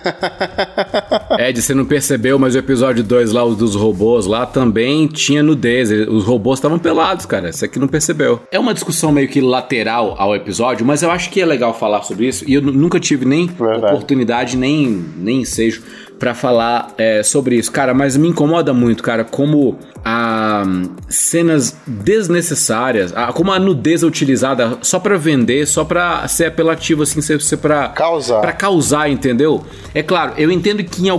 Ed, 1.39 1.59
você 1.59 1.73
não 1.73 1.85
percebeu, 1.85 2.37
mas 2.37 2.53
o 2.53 2.59
episódio 2.59 3.03
2 3.03 3.31
lá, 3.31 3.43
os 3.43 3.57
dos 3.57 3.73
robôs 3.75 4.27
lá, 4.27 4.45
também 4.45 5.07
tinha 5.07 5.41
nudez. 5.41 5.89
Os 5.91 6.25
robôs 6.25 6.59
estavam 6.59 6.77
pelados, 6.77 7.25
cara. 7.25 7.51
Você 7.51 7.67
que 7.67 7.79
não 7.79 7.87
percebeu. 7.87 8.41
É 8.51 8.59
uma 8.59 8.73
discussão 8.73 9.11
meio 9.11 9.27
que 9.27 9.41
lateral 9.41 10.15
ao 10.17 10.35
episódio, 10.35 10.85
mas 10.85 11.01
eu 11.01 11.09
acho 11.09 11.29
que 11.29 11.41
é 11.41 11.45
legal 11.45 11.73
falar 11.73 12.03
sobre 12.03 12.27
isso. 12.27 12.47
E 12.47 12.53
eu 12.53 12.61
nunca 12.61 12.99
tive 12.99 13.25
nem 13.25 13.47
Verdade. 13.47 13.93
oportunidade, 13.93 14.57
nem, 14.57 15.05
nem 15.17 15.41
ensejo 15.41 15.83
para 16.19 16.33
falar 16.33 16.93
é, 16.97 17.23
sobre 17.23 17.55
isso. 17.55 17.71
Cara, 17.71 17.93
mas 17.93 18.15
me 18.15 18.27
incomoda 18.27 18.73
muito, 18.73 19.03
cara, 19.03 19.23
como 19.23 19.77
a 20.05 20.63
cenas 21.09 21.77
desnecessárias, 21.85 23.15
a, 23.15 23.31
como 23.33 23.51
a 23.51 23.59
nudez 23.59 24.03
é 24.03 24.05
utilizada 24.05 24.77
só 24.81 24.99
para 24.99 25.17
vender, 25.17 25.67
só 25.67 25.83
para 25.83 26.27
ser 26.27 26.45
apelativo 26.45 27.03
assim, 27.03 27.21
ser, 27.21 27.41
ser 27.41 27.57
para 27.57 27.89
causar. 27.89 28.41
Para 28.41 28.53
causar, 28.53 29.09
entendeu? 29.09 29.65
É 29.93 30.03
claro, 30.03 30.33
eu 30.37 30.51
entendo 30.51 30.83
que 30.83 31.07
em 31.07 31.09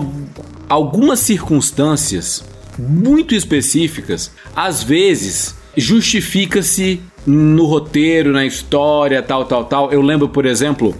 algumas 0.68 1.20
circunstâncias 1.20 2.44
muito 2.78 3.34
específicas, 3.34 4.30
às 4.54 4.82
vezes 4.82 5.54
justifica-se 5.76 7.00
no 7.26 7.64
roteiro, 7.64 8.32
na 8.32 8.44
história, 8.44 9.22
tal, 9.22 9.44
tal, 9.44 9.64
tal. 9.64 9.92
Eu 9.92 10.02
lembro, 10.02 10.28
por 10.28 10.44
exemplo, 10.46 10.94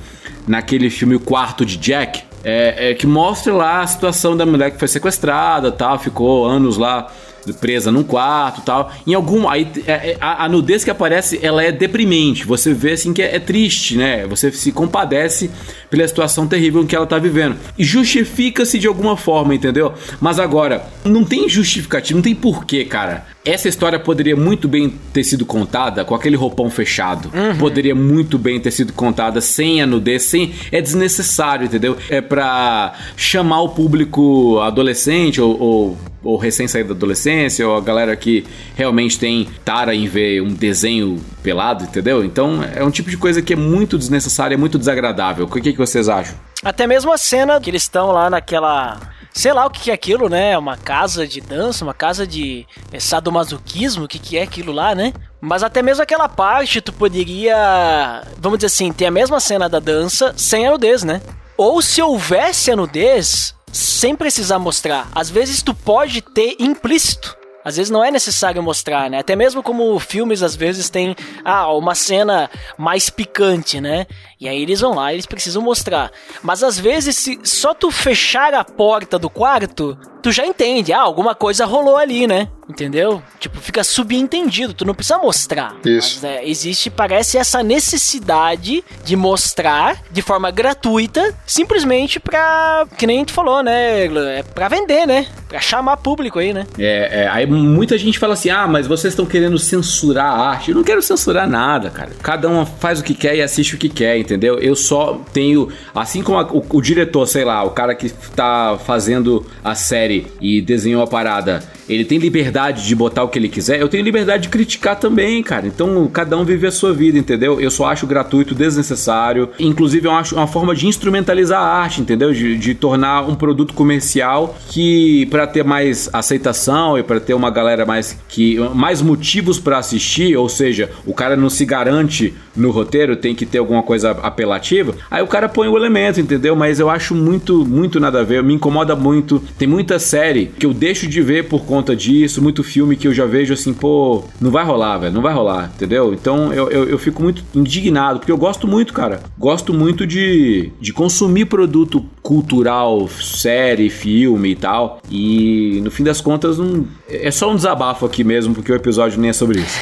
naquele 0.47 0.91
filme 0.91 1.15
O 1.15 1.21
Quarto 1.21 1.65
de 1.65 1.77
Jack, 1.77 2.23
é, 2.45 2.91
é, 2.91 2.95
que 2.95 3.07
mostra 3.07 3.53
lá 3.53 3.81
a 3.81 3.87
situação 3.87 4.37
da 4.37 4.45
mulher 4.45 4.71
que 4.71 4.79
foi 4.79 4.89
sequestrada, 4.89 5.73
tal, 5.73 5.99
ficou 5.99 6.47
anos 6.47 6.77
lá 6.77 7.11
presa 7.53 7.93
num 7.93 8.03
quarto 8.03 8.63
tal. 8.63 8.93
Em 9.07 9.15
algum. 9.15 9.49
Aí, 9.49 9.69
é, 9.87 9.93
é, 9.93 10.17
a, 10.21 10.45
a, 10.45 10.49
nudez 10.49 10.85
que 10.85 10.91
aparece, 10.91 11.39
ela 11.43 11.63
é 11.63 11.71
deprimente. 11.71 12.47
Você 12.47 12.73
vê 12.73 12.93
assim 12.93 13.13
que 13.13 13.23
é, 13.23 13.37
é, 13.37 13.39
triste, 13.39 13.97
né? 13.97 14.27
Você 14.27 14.51
se 14.53 14.73
compadece 14.73 15.51
pela 15.91 16.07
situação 16.07 16.47
terrível 16.47 16.85
que 16.87 16.97
ela 16.97 17.07
tá 17.07 17.19
vivendo. 17.19 17.57
E 17.79 17.85
justifica-se 17.85 18.79
de 18.79 18.87
alguma 18.87 19.17
forma, 19.17 19.55
entendeu? 19.55 19.93
Mas 20.21 20.39
agora, 20.39 20.85
não 21.05 21.25
tem 21.25 21.49
justificativo, 21.49 22.19
não 22.19 22.23
tem 22.23 22.35
porquê, 22.35 22.85
cara. 22.85 23.27
Essa 23.45 23.69
história 23.69 23.99
poderia 23.99 24.35
muito 24.35 24.67
bem 24.67 24.95
ter 25.13 25.23
sido 25.23 25.45
contada 25.45 26.03
com 26.03 26.15
aquele 26.15 26.35
roupão 26.35 26.71
fechado. 26.71 27.31
Uhum. 27.35 27.59
Poderia 27.59 27.95
muito 27.95 28.39
bem 28.39 28.59
ter 28.59 28.71
sido 28.71 28.95
contada 28.95 29.41
sem 29.43 29.83
a 29.83 29.87
nudez, 29.87 30.23
sem. 30.23 30.55
É 30.73 30.81
desnecessário, 30.81 31.67
entendeu? 31.67 31.97
É 32.09 32.23
pra 32.23 32.95
chamar 33.17 33.61
o 33.61 33.69
público 33.69 34.59
adolescente 34.61 35.43
ou, 35.43 35.61
ou 35.61 35.99
ou 36.25 36.37
recém 36.37 36.67
saído 36.67 36.89
da 36.89 36.95
adolescência, 36.95 37.69
ou 37.69 37.77
a 37.77 37.81
galera 37.81 38.17
que 38.17 38.45
realmente 38.75 39.19
tem 39.19 39.49
tara 39.65 39.95
em 39.95 40.07
ver 40.07 40.43
um 40.43 40.53
desenho 40.53 41.21
pelado, 41.43 41.85
entendeu? 41.85 42.25
Então 42.25 42.63
é 42.63 42.83
um 42.83 42.91
tipo 42.91 43.11
de 43.11 43.17
coisa 43.17 43.43
que 43.43 43.53
é 43.53 43.57
muito 43.57 43.99
desnecessária, 43.99 44.55
é 44.55 44.59
muito 44.59 44.79
desagradável. 44.79 45.45
O 45.45 45.49
que, 45.49 45.73
que 45.73 45.79
vocês 45.79 46.09
acham? 46.09 46.35
Até 46.63 46.87
mesmo 46.87 47.13
a 47.13 47.19
cena 47.19 47.61
que 47.61 47.71
eles 47.71 47.83
estão 47.83 48.11
lá 48.11 48.31
naquela 48.31 48.99
sei 49.35 49.53
lá 49.53 49.67
o 49.67 49.71
que 49.71 49.91
é 49.91 49.95
aquilo, 49.95 50.29
né? 50.29 50.57
Uma 50.57 50.77
casa 50.77 51.27
de 51.27 51.41
dança, 51.41 51.85
uma 51.85 51.93
casa 51.93 52.25
de 52.25 52.65
é, 52.93 53.01
sadomasoquismo, 53.01 54.05
o 54.05 54.09
que, 54.09 54.19
que 54.19 54.39
é 54.39 54.43
aquilo 54.43 54.73
lá, 54.73 54.95
né? 54.95 55.13
Mas 55.41 55.63
até 55.65 55.83
mesmo 55.83 56.03
aquela 56.03 56.29
parte 56.29 56.81
tu 56.81 56.93
poderia, 56.93 58.23
vamos 58.39 58.59
dizer 58.59 58.69
assim, 58.69 58.93
ter 58.93 59.07
a 59.07 59.11
mesma 59.11 59.41
cena 59.41 59.69
da 59.69 59.81
dança 59.81 60.33
sem 60.37 60.67
a 60.67 60.71
nudez, 60.71 61.03
né? 61.03 61.21
Ou 61.57 61.83
se 61.83 62.01
houvesse 62.01 62.71
a 62.71 62.77
nudez, 62.77 63.55
sem 63.75 64.15
precisar 64.15 64.59
mostrar. 64.59 65.09
Às 65.15 65.29
vezes 65.29 65.61
tu 65.61 65.75
pode 65.75 66.23
ter 66.23 66.57
implícito. 66.61 67.37
Às 67.65 67.77
vezes 67.77 67.91
não 67.91 68.05
é 68.05 68.11
necessário 68.11 68.63
mostrar, 68.63 69.09
né? 69.09 69.19
Até 69.19 69.35
mesmo 69.35 69.63
como 69.63 69.99
filmes 69.99 70.43
às 70.43 70.55
vezes 70.55 70.91
tem 70.91 71.17
ah, 71.43 71.73
uma 71.73 71.95
cena 71.95 72.51
mais 72.77 73.09
picante, 73.09 73.81
né? 73.81 74.07
E 74.39 74.47
aí 74.47 74.63
eles 74.63 74.81
vão 74.81 74.95
lá, 74.95 75.13
eles 75.13 75.25
precisam 75.25 75.63
mostrar. 75.63 76.13
Mas 76.43 76.63
às 76.63 76.79
vezes 76.79 77.17
se 77.17 77.41
só 77.43 77.73
tu 77.73 77.91
fechar 77.91 78.53
a 78.53 78.63
porta 78.63 79.19
do 79.19 79.31
quarto, 79.31 79.99
tu 80.25 80.33
já 80.33 80.47
entende, 80.47 80.93
ah, 80.93 81.01
alguma 81.01 81.35
coisa 81.35 81.65
rolou 81.65 81.97
ali, 81.97 82.27
né? 82.27 82.49
Entendeu? 82.69 83.23
Tipo, 83.39 83.59
fica 83.61 83.85
subentendido, 83.85 84.73
tu 84.73 84.87
não 84.87 84.95
precisa 84.95 85.19
mostrar. 85.19 85.77
Isso. 85.85 86.21
Mas, 86.23 86.25
é, 86.25 86.49
existe, 86.49 86.89
parece, 86.89 87.37
essa 87.37 87.63
necessidade 87.63 88.83
de 89.05 89.17
mostrar 89.17 90.03
de 90.11 90.23
forma 90.23 90.51
gratuita, 90.51 91.35
simplesmente 91.47 92.19
pra, 92.19 92.87
que 92.97 93.07
nem 93.07 93.23
tu 93.23 93.33
falou, 93.33 93.63
né? 93.63 94.07
É 94.39 94.43
pra 94.43 94.69
vender, 94.69 95.07
né? 95.07 95.27
Pra 95.47 95.61
chamar 95.61 95.99
público 95.99 96.39
aí, 96.39 96.55
né? 96.55 96.67
É, 96.79 97.25
é 97.25 97.29
aí 97.29 97.47
muita 97.47 97.99
gente 97.99 98.19
fala 98.19 98.33
assim, 98.33 98.49
ah, 98.49 98.67
mas 98.67 98.87
vocês 98.87 99.13
estão 99.13 99.27
querendo 99.27 99.59
censurar 99.59 100.25
a 100.25 100.49
arte. 100.49 100.71
Eu 100.71 100.77
não 100.77 100.85
quero 100.85 101.03
censurar 101.03 101.47
nada, 101.47 101.91
cara. 101.91 102.13
Cada 102.23 102.49
um 102.49 102.65
faz 102.65 102.99
o 102.99 103.05
que 103.05 103.15
quer 103.15 103.37
e 103.37 103.43
assiste 103.43 103.75
o 103.75 103.79
que 103.79 103.91
quer, 103.91 104.17
entendeu? 104.17 104.35
entendeu? 104.35 104.59
Eu 104.59 104.77
só 104.77 105.21
tenho, 105.33 105.69
assim 105.95 106.23
como 106.23 106.39
a, 106.39 106.43
o, 106.43 106.65
o, 106.69 106.83
diretor, 106.83 107.27
sei 107.27 107.45
lá, 107.45 107.63
o 107.63 107.71
cara 107.71 107.95
que 107.95 108.11
tá 108.11 108.79
fazendo 108.85 109.47
a 109.63 109.75
série 109.75 110.14
e 110.41 110.61
desenhou 110.61 111.03
a 111.03 111.07
parada, 111.07 111.63
ele 111.89 112.05
tem 112.05 112.19
liberdade 112.19 112.87
de 112.87 112.95
botar 112.95 113.23
o 113.23 113.29
que 113.29 113.39
ele 113.39 113.49
quiser, 113.49 113.81
eu 113.81 113.89
tenho 113.89 114.03
liberdade 114.03 114.45
de 114.45 114.49
criticar 114.49 114.99
também, 114.99 115.43
cara. 115.43 115.67
Então, 115.67 116.09
cada 116.13 116.37
um 116.37 116.45
vive 116.45 116.67
a 116.67 116.71
sua 116.71 116.93
vida, 116.93 117.19
entendeu? 117.19 117.61
Eu 117.61 117.71
só 117.71 117.87
acho 117.87 118.07
gratuito, 118.07 118.55
desnecessário. 118.55 119.51
Inclusive, 119.59 120.07
eu 120.07 120.13
acho 120.13 120.35
uma 120.35 120.47
forma 120.47 120.75
de 120.75 120.87
instrumentalizar 120.87 121.61
a 121.61 121.67
arte, 121.67 122.01
entendeu? 122.01 122.33
De, 122.33 122.57
de 122.57 122.75
tornar 122.75 123.29
um 123.29 123.35
produto 123.35 123.75
comercial 123.75 124.57
que, 124.69 125.27
para 125.27 125.47
ter 125.47 125.65
mais 125.65 126.09
aceitação 126.13 126.99
e 126.99 127.03
para 127.03 127.21
ter 127.21 127.35
uma 127.35 127.51
galera 127.51 127.85
mais 127.85 128.19
que 128.29 128.59
mais 128.75 129.01
motivos 129.03 129.59
para 129.59 129.79
assistir, 129.79 130.37
ou 130.37 130.49
seja, 130.49 130.91
o 131.07 131.15
cara 131.15 131.37
não 131.37 131.51
se 131.51 131.65
garante 131.65 132.35
no 132.57 132.71
roteiro, 132.71 133.17
tem 133.17 133.35
que 133.35 133.47
ter 133.47 133.59
alguma 133.59 133.83
coisa 133.83 134.11
apelativa. 134.11 134.95
Aí 135.11 135.23
o 135.23 135.27
cara 135.27 135.49
põe 135.49 135.69
o 135.69 135.77
elemento, 135.77 136.21
entendeu? 136.21 136.55
Mas 136.55 136.81
eu 136.81 136.89
acho 136.89 137.15
muito, 137.15 137.65
muito 137.67 137.99
nada 138.01 138.21
a 138.21 138.25
ver, 138.25 138.43
me 138.43 138.55
incomoda 138.55 138.95
muito. 138.95 139.43
Tem 139.59 139.67
muita 139.69 139.99
série 139.99 140.47
que 140.47 140.67
eu 140.67 140.73
deixo 140.73 141.07
de 141.07 141.21
ver 141.21 141.49
por 141.49 141.65
conta 141.65 141.95
disso, 141.95 142.43
muito 142.43 142.63
filme 142.63 142.97
que 142.97 143.09
eu 143.09 143.15
já 143.15 143.27
vejo 143.27 143.55
assim, 143.55 143.73
pô, 143.73 144.25
não 144.41 144.51
vai 144.51 144.65
rolar, 144.65 144.99
velho, 144.99 145.15
não 145.15 145.23
vai 145.23 145.35
rolar, 145.35 145.71
entendeu? 145.75 146.13
Então 146.13 146.53
eu, 146.53 146.71
eu, 146.71 146.89
eu, 146.89 146.99
fico 146.99 147.23
muito 147.23 147.45
indignado, 147.55 148.19
porque 148.19 148.33
eu 148.33 148.39
gosto 148.39 148.67
muito, 148.67 148.93
cara. 148.93 149.21
Gosto 149.39 149.73
muito 149.73 150.07
de, 150.07 150.71
de 150.81 150.93
consumir 150.93 151.47
produto 151.47 152.05
cultural, 152.23 153.09
série, 153.09 153.91
filme 153.91 154.51
e 154.51 154.57
tal. 154.57 155.01
E 155.11 155.81
no 155.83 155.91
fim 155.91 156.03
das 156.03 156.21
contas, 156.21 156.59
não, 156.59 156.87
é 157.23 157.31
só 157.31 157.51
um 157.51 157.57
desabafo 157.57 158.07
aqui 158.07 158.25
mesmo, 158.25 158.55
porque 158.55 158.73
o 158.73 158.75
episódio 158.75 159.21
nem 159.21 159.31
é 159.31 159.33
sobre 159.33 159.61
isso. 159.61 159.79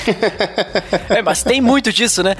é, 1.08 1.22
mas 1.22 1.42
tem 1.42 1.60
muito 1.60 1.92
disso, 1.92 2.22
né? 2.22 2.36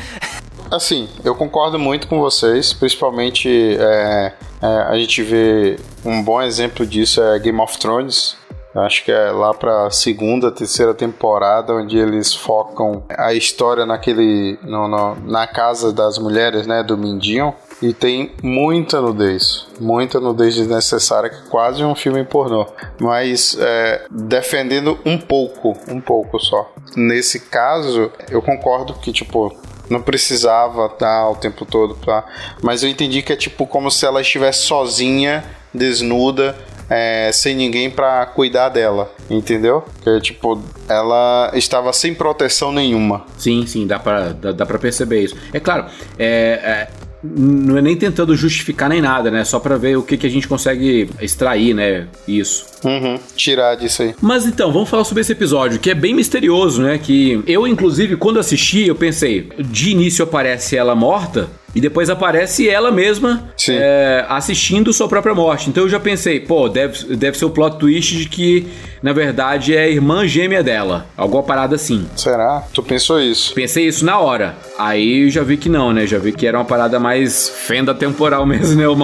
Assim, 0.70 1.08
eu 1.22 1.34
concordo 1.34 1.78
muito 1.78 2.08
com 2.08 2.18
vocês, 2.18 2.72
principalmente 2.72 3.48
é, 3.48 4.32
é, 4.62 4.66
a 4.66 4.96
gente 4.96 5.22
vê 5.22 5.78
um 6.04 6.22
bom 6.22 6.40
exemplo 6.40 6.86
disso 6.86 7.22
é 7.22 7.38
Game 7.38 7.60
of 7.60 7.78
Thrones. 7.78 8.36
Acho 8.74 9.04
que 9.04 9.12
é 9.12 9.30
lá 9.30 9.52
pra 9.52 9.90
segunda, 9.90 10.50
terceira 10.50 10.94
temporada, 10.94 11.74
onde 11.74 11.98
eles 11.98 12.34
focam 12.34 13.04
a 13.10 13.34
história 13.34 13.84
naquele. 13.84 14.58
No, 14.62 14.88
no, 14.88 15.14
na 15.30 15.46
casa 15.46 15.92
das 15.92 16.18
mulheres, 16.18 16.66
né? 16.66 16.82
Do 16.82 16.96
Mindinho. 16.96 17.54
E 17.82 17.92
tem 17.92 18.32
muita 18.42 19.00
nudez. 19.00 19.66
Muita 19.80 20.20
nudez 20.20 20.54
desnecessária, 20.54 21.28
que 21.28 21.36
é 21.36 21.50
quase 21.50 21.84
um 21.84 21.94
filme 21.94 22.24
pornô. 22.24 22.66
Mas 23.00 23.56
é, 23.60 24.06
defendendo 24.08 24.98
um 25.04 25.18
pouco, 25.18 25.76
um 25.88 26.00
pouco 26.00 26.38
só. 26.38 26.72
Nesse 26.96 27.40
caso, 27.40 28.10
eu 28.30 28.40
concordo 28.40 28.94
que, 28.94 29.12
tipo, 29.12 29.54
não 29.90 30.00
precisava 30.00 30.86
estar 30.86 31.28
o 31.28 31.34
tempo 31.34 31.66
todo, 31.66 31.94
tá? 31.96 32.24
Mas 32.62 32.82
eu 32.82 32.88
entendi 32.88 33.20
que 33.20 33.32
é 33.32 33.36
tipo 33.36 33.66
como 33.66 33.90
se 33.90 34.06
ela 34.06 34.20
estivesse 34.20 34.60
sozinha, 34.60 35.44
desnuda, 35.74 36.56
é, 36.92 37.30
sem 37.32 37.56
ninguém 37.56 37.90
para 37.90 38.26
cuidar 38.26 38.68
dela, 38.68 39.10
entendeu? 39.30 39.82
Que 40.04 40.20
tipo, 40.20 40.62
ela 40.86 41.50
estava 41.54 41.90
sem 41.92 42.14
proteção 42.14 42.70
nenhuma. 42.70 43.24
Sim, 43.38 43.66
sim, 43.66 43.86
dá 43.86 43.98
pra, 43.98 44.32
dá, 44.32 44.52
dá 44.52 44.66
pra 44.66 44.78
perceber 44.78 45.22
isso. 45.22 45.36
É 45.54 45.58
claro, 45.58 45.86
é, 46.18 46.60
é 46.62 46.88
não 47.24 47.78
é 47.78 47.82
nem 47.82 47.96
tentando 47.96 48.34
justificar 48.34 48.88
nem 48.88 49.00
nada, 49.00 49.30
né? 49.30 49.44
Só 49.44 49.60
para 49.60 49.76
ver 49.76 49.96
o 49.96 50.02
que, 50.02 50.16
que 50.16 50.26
a 50.26 50.30
gente 50.30 50.48
consegue 50.48 51.08
extrair, 51.20 51.72
né? 51.72 52.08
Isso. 52.26 52.66
Uhum, 52.84 53.16
tirar 53.36 53.76
disso 53.76 54.02
aí. 54.02 54.14
Mas 54.20 54.44
então, 54.44 54.72
vamos 54.72 54.88
falar 54.90 55.04
sobre 55.04 55.20
esse 55.20 55.30
episódio, 55.30 55.78
que 55.78 55.90
é 55.90 55.94
bem 55.94 56.14
misterioso, 56.14 56.82
né? 56.82 56.98
Que 56.98 57.40
eu, 57.46 57.66
inclusive, 57.66 58.16
quando 58.16 58.40
assisti, 58.40 58.88
eu 58.88 58.96
pensei, 58.96 59.48
de 59.56 59.90
início 59.90 60.24
aparece 60.24 60.76
ela 60.76 60.96
morta, 60.96 61.48
e 61.74 61.80
depois 61.80 62.10
aparece 62.10 62.68
ela 62.68 62.90
mesma 62.90 63.50
é, 63.68 64.24
assistindo 64.28 64.92
sua 64.92 65.08
própria 65.08 65.34
morte. 65.34 65.68
Então 65.70 65.84
eu 65.84 65.88
já 65.88 65.98
pensei, 65.98 66.40
pô, 66.40 66.68
deve, 66.68 67.16
deve 67.16 67.38
ser 67.38 67.44
o 67.44 67.50
plot 67.50 67.78
twist 67.78 68.16
de 68.16 68.28
que, 68.28 68.66
na 69.02 69.12
verdade, 69.12 69.74
é 69.74 69.84
a 69.84 69.88
irmã 69.88 70.26
gêmea 70.26 70.62
dela. 70.62 71.06
Alguma 71.16 71.42
parada 71.42 71.76
assim. 71.76 72.06
Será? 72.16 72.64
Tu 72.72 72.82
pensou 72.82 73.20
isso? 73.20 73.54
Pensei 73.54 73.86
isso 73.86 74.04
na 74.04 74.18
hora. 74.18 74.54
Aí 74.78 75.24
eu 75.24 75.30
já 75.30 75.42
vi 75.42 75.56
que 75.56 75.68
não, 75.68 75.92
né? 75.92 76.06
Já 76.06 76.18
vi 76.18 76.32
que 76.32 76.46
era 76.46 76.58
uma 76.58 76.64
parada 76.64 76.98
mais 77.00 77.48
fenda 77.48 77.94
temporal 77.94 78.44
mesmo, 78.46 78.76
né? 78.76 78.86
O 78.86 78.96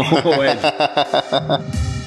Ed. 0.43 0.59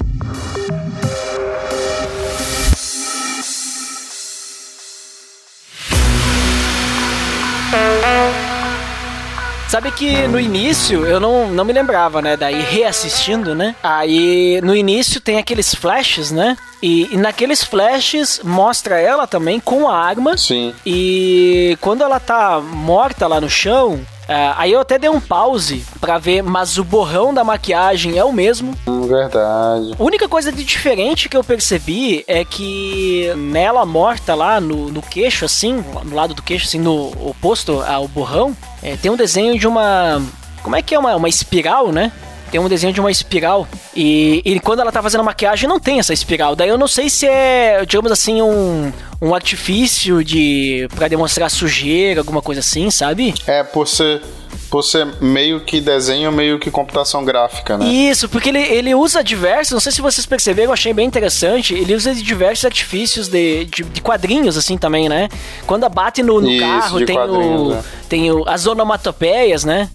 Sabe 9.71 9.89
que 9.89 10.27
no 10.27 10.37
início 10.37 11.05
eu 11.05 11.17
não, 11.17 11.49
não 11.49 11.63
me 11.63 11.71
lembrava, 11.71 12.21
né? 12.21 12.35
Daí 12.35 12.61
reassistindo, 12.61 13.55
né? 13.55 13.73
Aí 13.81 14.59
no 14.61 14.75
início 14.75 15.21
tem 15.21 15.37
aqueles 15.37 15.73
flashes, 15.73 16.29
né? 16.29 16.57
E, 16.83 17.07
e, 17.09 17.15
naqueles 17.15 17.63
flashes 17.63 18.41
mostra 18.43 18.99
ela 18.99 19.25
também 19.25 19.61
com 19.61 19.87
a 19.87 19.97
arma. 19.97 20.35
Sim. 20.35 20.75
E 20.85 21.77
quando 21.79 22.03
ela 22.03 22.19
tá 22.19 22.59
morta 22.59 23.27
lá 23.27 23.39
no 23.39 23.49
chão, 23.49 24.05
Uh, 24.23 24.53
aí 24.55 24.71
eu 24.71 24.79
até 24.79 24.97
dei 24.97 25.09
um 25.09 25.19
pause 25.19 25.85
para 25.99 26.17
ver, 26.17 26.41
mas 26.41 26.77
o 26.77 26.83
borrão 26.83 27.33
da 27.33 27.43
maquiagem 27.43 28.17
é 28.17 28.23
o 28.23 28.31
mesmo. 28.31 28.73
Verdade. 29.07 29.93
A 29.99 30.03
única 30.03 30.29
coisa 30.29 30.51
de 30.51 30.63
diferente 30.63 31.27
que 31.27 31.35
eu 31.35 31.43
percebi 31.43 32.23
é 32.27 32.45
que 32.45 33.33
nela 33.35 33.85
morta 33.85 34.33
lá 34.33 34.61
no, 34.61 34.89
no 34.89 35.01
queixo, 35.01 35.43
assim, 35.43 35.83
no 36.03 36.15
lado 36.15 36.33
do 36.33 36.41
queixo, 36.41 36.65
assim, 36.67 36.79
no 36.79 37.11
oposto 37.29 37.81
ao 37.81 38.07
borrão, 38.07 38.55
é, 38.81 38.95
tem 38.95 39.11
um 39.11 39.17
desenho 39.17 39.59
de 39.59 39.67
uma. 39.67 40.21
Como 40.63 40.75
é 40.75 40.81
que 40.81 40.95
é? 40.95 40.99
Uma, 40.99 41.15
uma 41.15 41.29
espiral, 41.29 41.91
né? 41.91 42.11
Tem 42.51 42.59
um 42.59 42.67
desenho 42.67 42.93
de 42.93 42.99
uma 42.99 43.09
espiral. 43.09 43.67
E, 43.95 44.41
e, 44.43 44.59
quando 44.59 44.81
ela 44.81 44.91
tá 44.91 45.01
fazendo 45.01 45.21
a 45.21 45.23
maquiagem, 45.23 45.67
não 45.67 45.79
tem 45.79 45.99
essa 45.99 46.13
espiral. 46.13 46.55
Daí 46.55 46.69
eu 46.69 46.77
não 46.77 46.87
sei 46.87 47.09
se 47.09 47.25
é, 47.25 47.83
digamos 47.85 48.11
assim, 48.11 48.41
um, 48.41 48.91
um 49.21 49.33
artifício 49.33 50.23
de. 50.23 50.87
para 50.95 51.07
demonstrar 51.07 51.49
sujeira, 51.49 52.19
alguma 52.19 52.41
coisa 52.41 52.59
assim, 52.59 52.91
sabe? 52.91 53.33
É, 53.47 53.63
por 53.63 53.87
ser 53.87 54.21
por 54.71 54.83
ser 54.83 55.05
meio 55.19 55.59
que 55.59 55.81
desenho, 55.81 56.31
meio 56.31 56.57
que 56.57 56.71
computação 56.71 57.25
gráfica, 57.25 57.77
né? 57.77 57.85
Isso, 57.85 58.29
porque 58.29 58.47
ele, 58.47 58.61
ele 58.61 58.95
usa 58.95 59.21
diversos, 59.21 59.73
não 59.73 59.81
sei 59.81 59.91
se 59.91 60.01
vocês 60.01 60.25
perceberam, 60.25 60.69
eu 60.69 60.73
achei 60.73 60.93
bem 60.93 61.05
interessante, 61.05 61.73
ele 61.73 61.93
usa 61.93 62.15
diversos 62.15 62.63
artifícios 62.63 63.27
de, 63.27 63.65
de, 63.65 63.83
de 63.83 64.01
quadrinhos, 64.01 64.55
assim, 64.55 64.77
também, 64.77 65.09
né? 65.09 65.27
Quando 65.67 65.87
bate 65.89 66.23
no, 66.23 66.39
no 66.39 66.49
Isso, 66.49 66.61
carro, 66.61 67.05
tem, 67.05 67.17
o, 67.17 67.73
é. 67.73 67.83
tem 68.07 68.31
o, 68.31 68.47
as 68.47 68.65
onomatopeias, 68.65 69.65
né? 69.65 69.89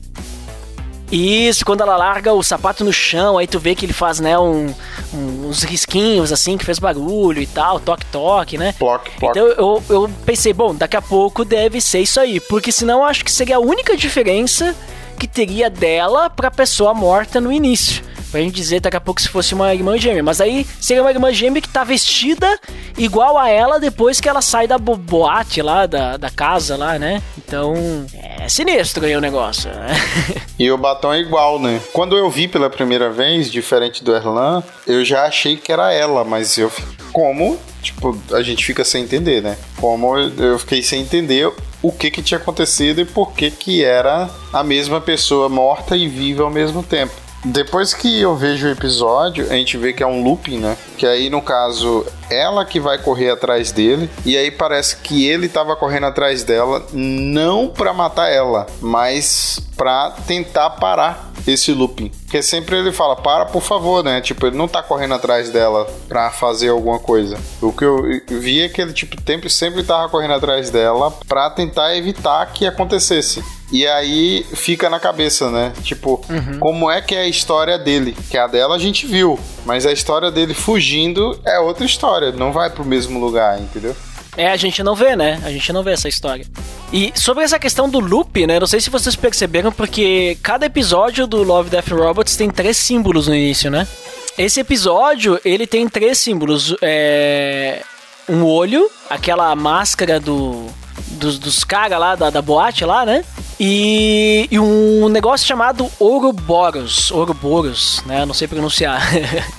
Isso, 1.10 1.64
quando 1.64 1.82
ela 1.82 1.96
larga 1.96 2.32
o 2.32 2.42
sapato 2.42 2.84
no 2.84 2.92
chão, 2.92 3.38
aí 3.38 3.46
tu 3.46 3.58
vê 3.58 3.74
que 3.74 3.86
ele 3.86 3.92
faz, 3.92 4.18
né, 4.18 4.36
um, 4.38 4.74
um, 5.14 5.48
uns 5.48 5.62
risquinhos 5.62 6.32
assim, 6.32 6.58
que 6.58 6.64
fez 6.64 6.78
barulho 6.78 7.40
e 7.40 7.46
tal, 7.46 7.78
toque-toque, 7.78 8.58
né? 8.58 8.74
Ploc, 8.78 9.08
ploc. 9.18 9.30
Então 9.30 9.46
eu, 9.46 9.82
eu 9.88 10.10
pensei, 10.24 10.52
bom, 10.52 10.74
daqui 10.74 10.96
a 10.96 11.02
pouco 11.02 11.44
deve 11.44 11.80
ser 11.80 12.00
isso 12.00 12.18
aí, 12.18 12.40
porque 12.40 12.72
senão 12.72 13.00
eu 13.00 13.04
acho 13.04 13.24
que 13.24 13.30
seria 13.30 13.56
a 13.56 13.60
única 13.60 13.96
diferença 13.96 14.74
que 15.18 15.26
teria 15.26 15.70
dela 15.70 16.28
pra 16.28 16.50
pessoa 16.50 16.92
morta 16.92 17.40
no 17.40 17.52
início. 17.52 18.04
Pra 18.30 18.40
gente 18.40 18.54
dizer 18.54 18.80
daqui 18.80 18.96
a 18.96 19.00
pouco 19.00 19.20
se 19.20 19.28
fosse 19.28 19.54
uma 19.54 19.74
irmã 19.74 19.96
gêmea. 19.98 20.22
Mas 20.22 20.40
aí 20.40 20.66
seria 20.80 21.02
uma 21.02 21.10
irmã 21.10 21.32
gêmea 21.32 21.62
que 21.62 21.68
tá 21.68 21.84
vestida 21.84 22.58
igual 22.98 23.38
a 23.38 23.48
ela 23.48 23.78
depois 23.78 24.20
que 24.20 24.28
ela 24.28 24.40
sai 24.40 24.66
da 24.66 24.78
bo 24.78 24.96
boate 24.96 25.62
lá, 25.62 25.86
da, 25.86 26.16
da 26.16 26.30
casa 26.30 26.76
lá, 26.76 26.98
né? 26.98 27.22
Então, 27.38 27.74
é 28.14 28.48
sinistro 28.48 29.04
aí 29.04 29.16
o 29.16 29.20
negócio, 29.20 29.70
né? 29.70 29.94
E 30.58 30.70
o 30.70 30.78
batom 30.78 31.12
é 31.12 31.20
igual, 31.20 31.58
né? 31.58 31.82
Quando 31.92 32.16
eu 32.16 32.30
vi 32.30 32.48
pela 32.48 32.70
primeira 32.70 33.10
vez, 33.10 33.50
diferente 33.50 34.02
do 34.02 34.14
Erlan, 34.14 34.64
eu 34.86 35.04
já 35.04 35.26
achei 35.26 35.54
que 35.54 35.70
era 35.70 35.92
ela, 35.92 36.24
mas 36.24 36.56
eu 36.56 36.72
como, 37.12 37.58
tipo, 37.82 38.18
a 38.32 38.42
gente 38.42 38.64
fica 38.64 38.84
sem 38.84 39.04
entender, 39.04 39.42
né? 39.42 39.56
Como 39.78 40.16
eu 40.18 40.58
fiquei 40.58 40.82
sem 40.82 41.02
entender 41.02 41.50
o 41.82 41.92
que 41.92 42.10
que 42.10 42.22
tinha 42.22 42.38
acontecido 42.38 43.00
e 43.00 43.04
por 43.04 43.32
que 43.32 43.50
que 43.50 43.84
era 43.84 44.28
a 44.52 44.62
mesma 44.62 45.00
pessoa 45.00 45.48
morta 45.48 45.96
e 45.96 46.08
viva 46.08 46.42
ao 46.42 46.50
mesmo 46.50 46.82
tempo. 46.82 47.25
Depois 47.52 47.94
que 47.94 48.20
eu 48.20 48.34
vejo 48.34 48.66
o 48.66 48.70
episódio, 48.70 49.46
a 49.48 49.54
gente 49.54 49.76
vê 49.76 49.92
que 49.92 50.02
é 50.02 50.06
um 50.06 50.22
looping, 50.22 50.58
né? 50.58 50.76
Que 50.98 51.06
aí, 51.06 51.30
no 51.30 51.40
caso, 51.40 52.04
ela 52.28 52.64
que 52.64 52.80
vai 52.80 52.98
correr 52.98 53.30
atrás 53.30 53.70
dele. 53.70 54.10
E 54.24 54.36
aí 54.36 54.50
parece 54.50 54.96
que 54.96 55.26
ele 55.26 55.48
tava 55.48 55.76
correndo 55.76 56.06
atrás 56.06 56.42
dela, 56.42 56.84
não 56.92 57.68
para 57.68 57.92
matar 57.92 58.28
ela, 58.28 58.66
mas 58.80 59.60
para 59.76 60.10
tentar 60.26 60.70
parar 60.70 61.30
esse 61.46 61.72
looping. 61.72 62.10
Porque 62.24 62.42
sempre 62.42 62.76
ele 62.76 62.90
fala, 62.90 63.14
para 63.14 63.46
por 63.46 63.62
favor, 63.62 64.02
né? 64.02 64.20
Tipo, 64.20 64.48
ele 64.48 64.56
não 64.56 64.66
tá 64.66 64.82
correndo 64.82 65.14
atrás 65.14 65.48
dela 65.48 65.86
pra 66.08 66.30
fazer 66.30 66.70
alguma 66.70 66.98
coisa. 66.98 67.38
O 67.62 67.72
que 67.72 67.84
eu 67.84 68.02
vi 68.28 68.62
é 68.62 68.68
que 68.68 68.82
ele, 68.82 68.92
tipo, 68.92 69.16
sempre, 69.24 69.48
sempre 69.48 69.84
tava 69.84 70.08
correndo 70.08 70.34
atrás 70.34 70.70
dela 70.70 71.12
pra 71.28 71.48
tentar 71.48 71.96
evitar 71.96 72.44
que 72.52 72.66
acontecesse. 72.66 73.44
E 73.70 73.86
aí 73.86 74.46
fica 74.54 74.88
na 74.88 75.00
cabeça, 75.00 75.50
né? 75.50 75.72
Tipo, 75.82 76.24
uhum. 76.28 76.58
como 76.60 76.90
é 76.90 77.00
que 77.00 77.14
é 77.14 77.22
a 77.22 77.26
história 77.26 77.78
dele? 77.78 78.16
Que 78.30 78.38
a 78.38 78.46
dela 78.46 78.76
a 78.76 78.78
gente 78.78 79.06
viu, 79.06 79.38
mas 79.64 79.84
a 79.84 79.92
história 79.92 80.30
dele 80.30 80.54
fugindo 80.54 81.38
é 81.44 81.58
outra 81.58 81.84
história, 81.84 82.30
não 82.30 82.52
vai 82.52 82.70
pro 82.70 82.84
mesmo 82.84 83.18
lugar, 83.18 83.60
entendeu? 83.60 83.94
É, 84.36 84.50
a 84.50 84.56
gente 84.56 84.82
não 84.82 84.94
vê, 84.94 85.16
né? 85.16 85.40
A 85.44 85.50
gente 85.50 85.72
não 85.72 85.82
vê 85.82 85.92
essa 85.92 86.08
história. 86.08 86.46
E 86.92 87.10
sobre 87.14 87.42
essa 87.42 87.58
questão 87.58 87.88
do 87.88 87.98
loop, 87.98 88.46
né? 88.46 88.60
Não 88.60 88.66
sei 88.66 88.80
se 88.80 88.90
vocês 88.90 89.16
perceberam, 89.16 89.72
porque 89.72 90.36
cada 90.42 90.66
episódio 90.66 91.26
do 91.26 91.42
Love, 91.42 91.70
Death 91.70 91.88
Robots 91.88 92.36
tem 92.36 92.50
três 92.50 92.76
símbolos 92.76 93.26
no 93.26 93.34
início, 93.34 93.70
né? 93.70 93.88
Esse 94.36 94.60
episódio, 94.60 95.40
ele 95.44 95.66
tem 95.66 95.88
três 95.88 96.18
símbolos. 96.18 96.76
É... 96.82 97.82
Um 98.28 98.44
olho, 98.44 98.90
aquela 99.08 99.54
máscara 99.54 100.18
do, 100.18 100.66
dos, 101.12 101.38
dos 101.38 101.62
caras 101.62 101.98
lá 101.98 102.16
da, 102.16 102.28
da 102.28 102.42
boate 102.42 102.84
lá, 102.84 103.06
né? 103.06 103.24
E, 103.58 104.48
e, 104.50 104.58
um 104.58 105.08
negócio 105.08 105.46
chamado 105.46 105.90
Ouroboros, 105.98 107.10
Ouroboros, 107.10 108.02
né? 108.04 108.26
Não 108.26 108.34
sei 108.34 108.46
pronunciar. 108.46 109.02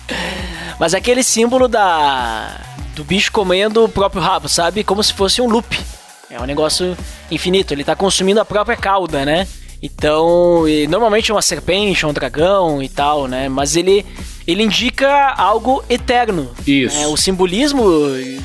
Mas 0.79 0.93
é 0.93 0.97
aquele 0.97 1.23
símbolo 1.23 1.67
da 1.67 2.61
do 2.95 3.03
bicho 3.03 3.31
comendo 3.31 3.85
o 3.85 3.89
próprio 3.89 4.21
rabo, 4.21 4.49
sabe? 4.49 4.83
Como 4.83 5.03
se 5.03 5.13
fosse 5.13 5.41
um 5.41 5.47
loop. 5.47 5.79
É 6.29 6.39
um 6.39 6.45
negócio 6.45 6.97
infinito, 7.31 7.73
ele 7.73 7.83
tá 7.83 7.95
consumindo 7.95 8.39
a 8.39 8.45
própria 8.45 8.75
cauda, 8.75 9.23
né? 9.23 9.47
Então, 9.81 10.63
normalmente 10.89 11.31
é 11.31 11.33
uma 11.33 11.41
serpente, 11.41 12.05
um 12.05 12.13
dragão 12.13 12.81
e 12.81 12.89
tal, 12.89 13.27
né? 13.27 13.47
Mas 13.47 13.75
ele 13.75 14.05
ele 14.47 14.63
indica 14.63 15.33
algo 15.33 15.83
eterno. 15.89 16.49
Isso. 16.65 16.97
Né? 16.97 17.07
O 17.07 17.17
simbolismo 17.17 17.83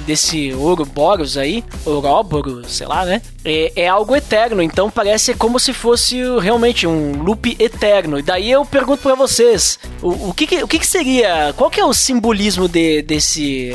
desse 0.04 0.52
Ouroboros 0.52 1.38
aí, 1.38 1.62
Ouroboros, 1.86 2.72
sei 2.72 2.88
lá, 2.88 3.04
né? 3.04 3.22
É, 3.44 3.72
é, 3.76 3.88
algo 3.88 4.16
eterno, 4.16 4.60
então 4.60 4.90
parece 4.90 5.32
como 5.34 5.60
se 5.60 5.72
fosse 5.72 6.20
realmente 6.40 6.88
um 6.88 7.22
loop 7.22 7.56
eterno. 7.58 8.18
E 8.18 8.22
daí 8.22 8.50
eu 8.50 8.64
pergunto 8.64 9.02
para 9.02 9.14
vocês, 9.14 9.78
o, 10.02 10.30
o, 10.30 10.34
que, 10.34 10.46
que, 10.46 10.64
o 10.64 10.68
que, 10.68 10.80
que, 10.80 10.86
seria, 10.86 11.54
qual 11.56 11.70
que 11.70 11.80
é 11.80 11.84
o 11.84 11.94
simbolismo 11.94 12.66
de, 12.68 13.02
desse, 13.02 13.72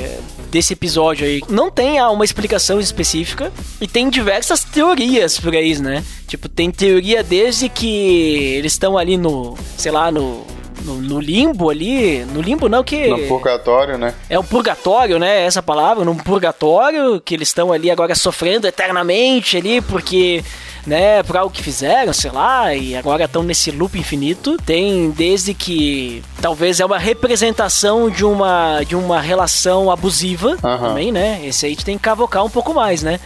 desse 0.50 0.74
episódio 0.74 1.26
aí? 1.26 1.42
Não 1.50 1.70
tem 1.70 2.02
uma 2.02 2.26
explicação 2.26 2.80
específica 2.80 3.52
e 3.80 3.88
tem 3.88 4.10
diversas 4.10 4.64
teorias 4.64 5.40
por 5.40 5.54
aí, 5.54 5.78
né? 5.80 6.04
Tipo, 6.28 6.50
tem 6.50 6.72
teoria 6.72 7.24
desde 7.24 7.70
que 7.70 8.56
eles 8.58 8.74
estão 8.74 8.98
ali 8.98 9.18
no, 9.18 9.58
sei 9.78 9.92
lá, 9.92 10.12
no 10.12 10.46
no, 10.84 10.96
no, 10.96 11.20
limbo 11.20 11.70
ali. 11.70 12.24
No 12.26 12.42
limbo 12.42 12.70
não, 12.70 12.84
que. 12.84 13.08
No 13.08 13.28
purgatório, 13.28 13.98
né? 13.98 14.14
É 14.30 14.40
o 14.40 14.44
purgatório, 14.44 15.20
né? 15.20 15.44
Essa 15.44 15.62
palavra, 15.62 16.06
num 16.06 16.16
purgatório, 16.16 17.20
que 17.20 17.34
eles 17.34 17.50
estão 17.50 17.74
ali 17.74 17.92
agora 17.92 18.16
sofrendo 18.16 18.68
eternamente 18.68 19.58
ali, 19.58 19.82
porque 19.82 20.44
né, 20.88 21.22
por 21.22 21.36
algo 21.36 21.54
que 21.54 21.62
fizeram, 21.62 22.14
sei 22.14 22.32
lá, 22.32 22.74
e 22.74 22.96
agora 22.96 23.26
estão 23.26 23.44
nesse 23.44 23.70
loop 23.72 24.00
infinito. 24.00 24.58
Tem 24.66 25.12
desde 25.12 25.54
que 25.54 26.24
talvez 26.42 26.80
é 26.80 26.86
uma 26.86 26.98
representação 26.98 28.10
de 28.10 28.24
uma 28.24 28.82
de 28.84 28.96
uma 28.96 29.20
relação 29.20 29.92
abusiva 29.92 30.58
uhum. 30.64 30.78
também, 30.78 31.12
né? 31.12 31.42
Esse 31.44 31.66
aí 31.66 31.72
a 31.72 31.76
gente 31.76 31.86
tem 31.86 31.98
que 31.98 32.04
cavocar 32.04 32.44
um 32.46 32.50
pouco 32.50 32.74
mais, 32.74 33.04
né? 33.04 33.20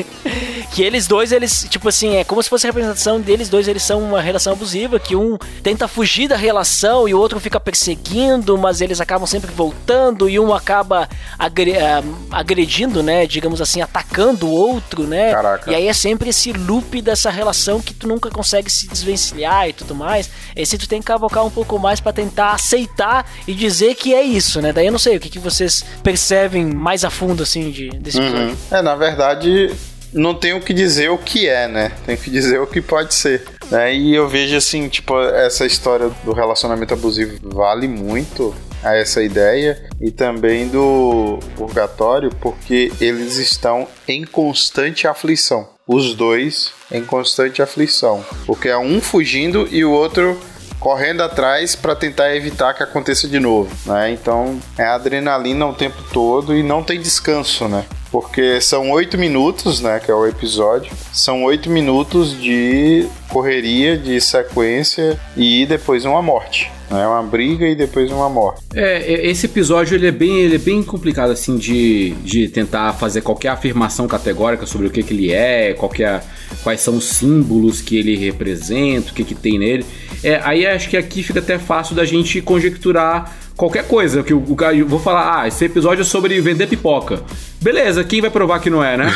que 0.72 0.82
eles 0.82 1.06
dois, 1.06 1.32
eles, 1.32 1.66
tipo 1.68 1.88
assim, 1.88 2.16
é 2.16 2.24
como 2.24 2.42
se 2.42 2.48
fosse 2.48 2.66
a 2.66 2.68
representação 2.68 3.20
deles 3.20 3.48
dois, 3.48 3.66
eles 3.66 3.82
são 3.82 4.00
uma 4.02 4.20
relação 4.20 4.52
abusiva, 4.52 5.00
que 5.00 5.16
um 5.16 5.38
tenta 5.62 5.88
fugir 5.88 6.28
da 6.28 6.36
relação 6.36 7.08
e 7.08 7.14
o 7.14 7.18
outro 7.18 7.40
fica 7.40 7.58
perseguindo, 7.58 8.56
mas 8.58 8.80
eles 8.80 9.00
acabam 9.00 9.26
sempre 9.26 9.50
voltando 9.50 10.28
e 10.28 10.38
um 10.38 10.52
acaba 10.54 11.08
agre 11.38 11.78
ah, 11.78 12.02
agredindo, 12.30 13.02
né, 13.02 13.26
digamos 13.26 13.60
assim, 13.60 13.80
atacando 13.80 14.46
o 14.46 14.52
outro, 14.52 15.04
né? 15.04 15.32
Caraca. 15.32 15.70
E 15.70 15.74
aí 15.74 15.88
é 15.88 15.92
sempre 15.92 16.30
esse 16.30 16.52
loop 16.52 16.89
loop 16.90 17.00
dessa 17.00 17.30
relação 17.30 17.80
que 17.80 17.94
tu 17.94 18.08
nunca 18.08 18.28
consegue 18.28 18.70
se 18.70 18.88
desvencilhar 18.88 19.68
e 19.68 19.72
tudo 19.72 19.94
mais. 19.94 20.28
Esse 20.56 20.76
tu 20.76 20.88
tem 20.88 21.00
que 21.00 21.06
cavocar 21.06 21.46
um 21.46 21.50
pouco 21.50 21.78
mais 21.78 22.00
para 22.00 22.12
tentar 22.12 22.52
aceitar 22.52 23.30
e 23.46 23.54
dizer 23.54 23.94
que 23.94 24.12
é 24.12 24.22
isso, 24.22 24.60
né? 24.60 24.72
Daí 24.72 24.86
eu 24.86 24.92
não 24.92 24.98
sei 24.98 25.16
o 25.16 25.20
que, 25.20 25.30
que 25.30 25.38
vocês 25.38 25.84
percebem 26.02 26.66
mais 26.66 27.04
a 27.04 27.10
fundo, 27.10 27.42
assim, 27.42 27.70
de, 27.70 27.90
desse 27.90 28.18
uhum. 28.18 28.26
episódio. 28.26 28.56
É, 28.70 28.82
na 28.82 28.96
verdade, 28.96 29.74
não 30.12 30.34
tem 30.34 30.52
o 30.52 30.60
que 30.60 30.74
dizer 30.74 31.10
o 31.10 31.18
que 31.18 31.48
é, 31.48 31.68
né? 31.68 31.92
Tem 32.04 32.16
que 32.16 32.30
dizer 32.30 32.60
o 32.60 32.66
que 32.66 32.80
pode 32.80 33.14
ser. 33.14 33.44
Né? 33.70 33.94
E 33.94 34.14
eu 34.14 34.28
vejo 34.28 34.56
assim, 34.56 34.88
tipo, 34.88 35.18
essa 35.20 35.64
história 35.64 36.10
do 36.24 36.32
relacionamento 36.32 36.92
abusivo 36.92 37.38
vale 37.42 37.86
muito 37.86 38.54
a 38.82 38.96
essa 38.96 39.22
ideia 39.22 39.82
e 40.00 40.10
também 40.10 40.68
do 40.68 41.38
purgatório, 41.56 42.30
porque 42.40 42.92
eles 43.00 43.36
estão 43.36 43.86
em 44.08 44.24
constante 44.24 45.06
aflição 45.06 45.68
os 45.92 46.14
dois 46.14 46.72
em 46.92 47.04
constante 47.04 47.60
aflição, 47.60 48.24
porque 48.46 48.68
é 48.68 48.78
um 48.78 49.00
fugindo 49.00 49.66
e 49.72 49.84
o 49.84 49.90
outro 49.90 50.38
correndo 50.78 51.20
atrás 51.20 51.74
para 51.74 51.96
tentar 51.96 52.34
evitar 52.34 52.74
que 52.74 52.82
aconteça 52.82 53.26
de 53.26 53.40
novo, 53.40 53.70
né? 53.84 54.12
Então 54.12 54.58
é 54.78 54.84
adrenalina 54.84 55.66
o 55.66 55.74
tempo 55.74 56.00
todo 56.12 56.56
e 56.56 56.62
não 56.62 56.82
tem 56.82 57.00
descanso, 57.00 57.66
né? 57.68 57.84
Porque 58.10 58.60
são 58.60 58.90
oito 58.90 59.16
minutos, 59.16 59.80
né? 59.80 60.00
Que 60.00 60.10
é 60.10 60.14
o 60.14 60.26
episódio. 60.26 60.92
São 61.12 61.44
oito 61.44 61.70
minutos 61.70 62.38
de 62.40 63.06
correria, 63.28 63.96
de 63.96 64.20
sequência 64.20 65.18
e 65.36 65.64
depois 65.66 66.04
uma 66.04 66.20
morte. 66.20 66.70
É 66.90 67.06
uma 67.06 67.22
briga 67.22 67.68
e 67.68 67.76
depois 67.76 68.10
uma 68.10 68.28
morte. 68.28 68.62
É, 68.74 69.28
esse 69.28 69.46
episódio 69.46 69.94
ele 69.94 70.08
é 70.08 70.10
bem, 70.10 70.40
ele 70.40 70.56
é 70.56 70.58
bem 70.58 70.82
complicado 70.82 71.30
assim 71.30 71.56
de, 71.56 72.10
de 72.24 72.48
tentar 72.48 72.92
fazer 72.94 73.20
qualquer 73.20 73.50
afirmação 73.50 74.08
categórica 74.08 74.66
sobre 74.66 74.88
o 74.88 74.90
que, 74.90 75.04
que 75.04 75.14
ele 75.14 75.32
é, 75.32 75.72
qualquer, 75.72 76.24
quais 76.64 76.80
são 76.80 76.96
os 76.96 77.04
símbolos 77.04 77.80
que 77.80 77.96
ele 77.96 78.16
representa, 78.16 79.12
o 79.12 79.14
que, 79.14 79.22
que 79.22 79.36
tem 79.36 79.56
nele. 79.56 79.86
É, 80.24 80.40
aí 80.42 80.66
acho 80.66 80.88
que 80.90 80.96
aqui 80.96 81.22
fica 81.22 81.38
até 81.38 81.60
fácil 81.60 81.94
da 81.94 82.04
gente 82.04 82.42
conjecturar 82.42 83.36
qualquer 83.60 83.86
coisa 83.86 84.22
que 84.22 84.32
o, 84.32 84.38
o 84.38 84.56
eu 84.72 84.86
vou 84.86 84.98
falar, 84.98 85.42
ah, 85.42 85.46
esse 85.46 85.66
episódio 85.66 86.00
é 86.00 86.04
sobre 86.04 86.40
vender 86.40 86.66
pipoca. 86.66 87.22
Beleza, 87.60 88.02
quem 88.02 88.22
vai 88.22 88.30
provar 88.30 88.58
que 88.58 88.70
não 88.70 88.82
é, 88.82 88.96
né? 88.96 89.12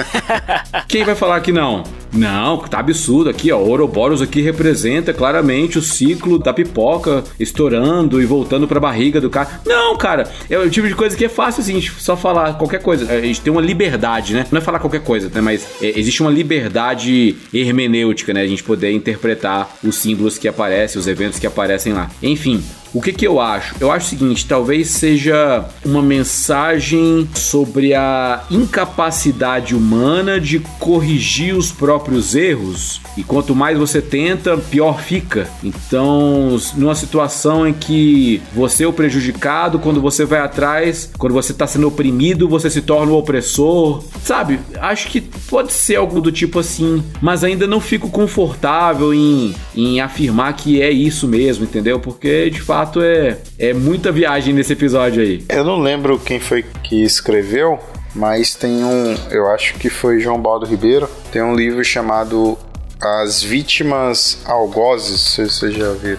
quem 0.86 1.02
vai 1.02 1.14
falar 1.14 1.40
que 1.40 1.50
não? 1.50 1.82
Não, 2.12 2.58
tá 2.58 2.78
absurdo 2.78 3.30
aqui, 3.30 3.50
ó. 3.50 3.58
Ouroboros 3.58 4.20
aqui 4.20 4.42
representa 4.42 5.14
claramente 5.14 5.78
o 5.78 5.82
ciclo 5.82 6.38
da 6.38 6.52
pipoca 6.52 7.24
estourando 7.40 8.20
e 8.20 8.26
voltando 8.26 8.68
pra 8.68 8.78
barriga 8.78 9.18
do 9.18 9.30
cara. 9.30 9.62
Não, 9.64 9.96
cara, 9.96 10.30
é 10.50 10.58
o 10.58 10.68
tipo 10.68 10.86
de 10.86 10.94
coisa 10.94 11.16
que 11.16 11.24
é 11.24 11.28
fácil 11.30 11.62
assim, 11.62 11.80
só 11.80 12.18
falar 12.18 12.58
qualquer 12.58 12.82
coisa. 12.82 13.10
A 13.10 13.20
gente 13.22 13.40
tem 13.40 13.50
uma 13.50 13.62
liberdade, 13.62 14.34
né? 14.34 14.44
Não 14.52 14.58
é 14.58 14.60
falar 14.60 14.78
qualquer 14.78 15.00
coisa, 15.02 15.30
né? 15.34 15.40
Mas 15.40 15.66
é, 15.80 15.98
existe 15.98 16.20
uma 16.20 16.30
liberdade 16.30 17.34
hermenêutica, 17.52 18.34
né? 18.34 18.42
A 18.42 18.46
gente 18.46 18.62
poder 18.62 18.92
interpretar 18.92 19.74
os 19.82 19.96
símbolos 19.96 20.36
que 20.36 20.46
aparecem, 20.46 21.00
os 21.00 21.06
eventos 21.06 21.38
que 21.38 21.46
aparecem 21.46 21.94
lá. 21.94 22.10
Enfim, 22.22 22.62
o 22.94 23.02
que, 23.02 23.12
que 23.12 23.26
eu 23.26 23.40
acho? 23.40 23.74
Eu 23.80 23.90
acho 23.90 24.06
o 24.06 24.08
seguinte: 24.10 24.46
talvez 24.46 24.88
seja 24.88 25.64
uma 25.84 26.00
mensagem 26.00 27.28
sobre 27.34 27.92
a 27.92 28.44
incapacidade 28.50 29.74
humana 29.74 30.40
de 30.40 30.60
corrigir 30.78 31.56
os 31.56 31.72
próprios 31.72 32.36
erros. 32.36 33.00
E 33.16 33.24
quanto 33.24 33.54
mais 33.54 33.76
você 33.76 34.00
tenta, 34.00 34.56
pior 34.56 35.00
fica. 35.00 35.48
Então, 35.62 36.56
numa 36.76 36.94
situação 36.94 37.66
em 37.66 37.72
que 37.72 38.40
você 38.54 38.84
é 38.84 38.86
o 38.86 38.92
prejudicado, 38.92 39.78
quando 39.78 40.00
você 40.00 40.24
vai 40.24 40.40
atrás, 40.40 41.10
quando 41.18 41.32
você 41.32 41.52
está 41.52 41.66
sendo 41.66 41.88
oprimido, 41.88 42.48
você 42.48 42.70
se 42.70 42.80
torna 42.80 43.12
o 43.12 43.18
opressor. 43.18 44.04
Sabe? 44.22 44.60
Acho 44.80 45.08
que 45.08 45.20
pode 45.20 45.72
ser 45.72 45.96
algo 45.96 46.20
do 46.20 46.30
tipo 46.30 46.60
assim, 46.60 47.02
mas 47.20 47.42
ainda 47.42 47.66
não 47.66 47.80
fico 47.80 48.08
confortável 48.08 49.12
em, 49.12 49.54
em 49.74 50.00
afirmar 50.00 50.54
que 50.54 50.80
é 50.80 50.90
isso 50.90 51.26
mesmo, 51.26 51.64
entendeu? 51.64 51.98
Porque 51.98 52.50
de 52.50 52.60
fato 52.60 52.83
fato 52.84 53.00
é, 53.02 53.38
é 53.58 53.72
muita 53.72 54.12
viagem 54.12 54.52
nesse 54.52 54.74
episódio 54.74 55.22
aí. 55.22 55.44
Eu 55.48 55.64
não 55.64 55.80
lembro 55.80 56.18
quem 56.18 56.38
foi 56.38 56.62
que 56.62 57.02
escreveu, 57.02 57.78
mas 58.14 58.54
tem 58.54 58.84
um, 58.84 59.16
eu 59.30 59.46
acho 59.50 59.74
que 59.74 59.88
foi 59.88 60.20
João 60.20 60.40
Baldo 60.40 60.66
Ribeiro, 60.66 61.08
tem 61.32 61.42
um 61.42 61.54
livro 61.54 61.82
chamado 61.82 62.58
As 63.00 63.42
Vítimas 63.42 64.38
Algozes, 64.44 65.20
se 65.20 65.44
você 65.48 65.70
já 65.70 65.92
viu, 65.92 66.18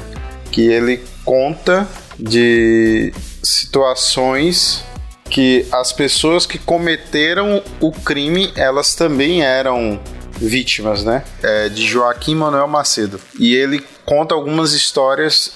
que 0.52 0.68
ele 0.68 1.04
conta 1.24 1.88
de 2.18 3.14
situações 3.44 4.84
que 5.30 5.68
as 5.72 5.92
pessoas 5.92 6.46
que 6.46 6.58
cometeram 6.58 7.62
o 7.80 7.92
crime, 7.92 8.52
elas 8.56 8.96
também 8.96 9.44
eram 9.44 10.00
vítimas, 10.38 11.04
né? 11.04 11.24
É, 11.42 11.70
de 11.70 11.86
Joaquim 11.86 12.36
Manuel 12.36 12.68
Macedo. 12.68 13.20
E 13.40 13.56
ele 13.56 13.84
conta 14.06 14.36
algumas 14.36 14.74
histórias 14.74 15.54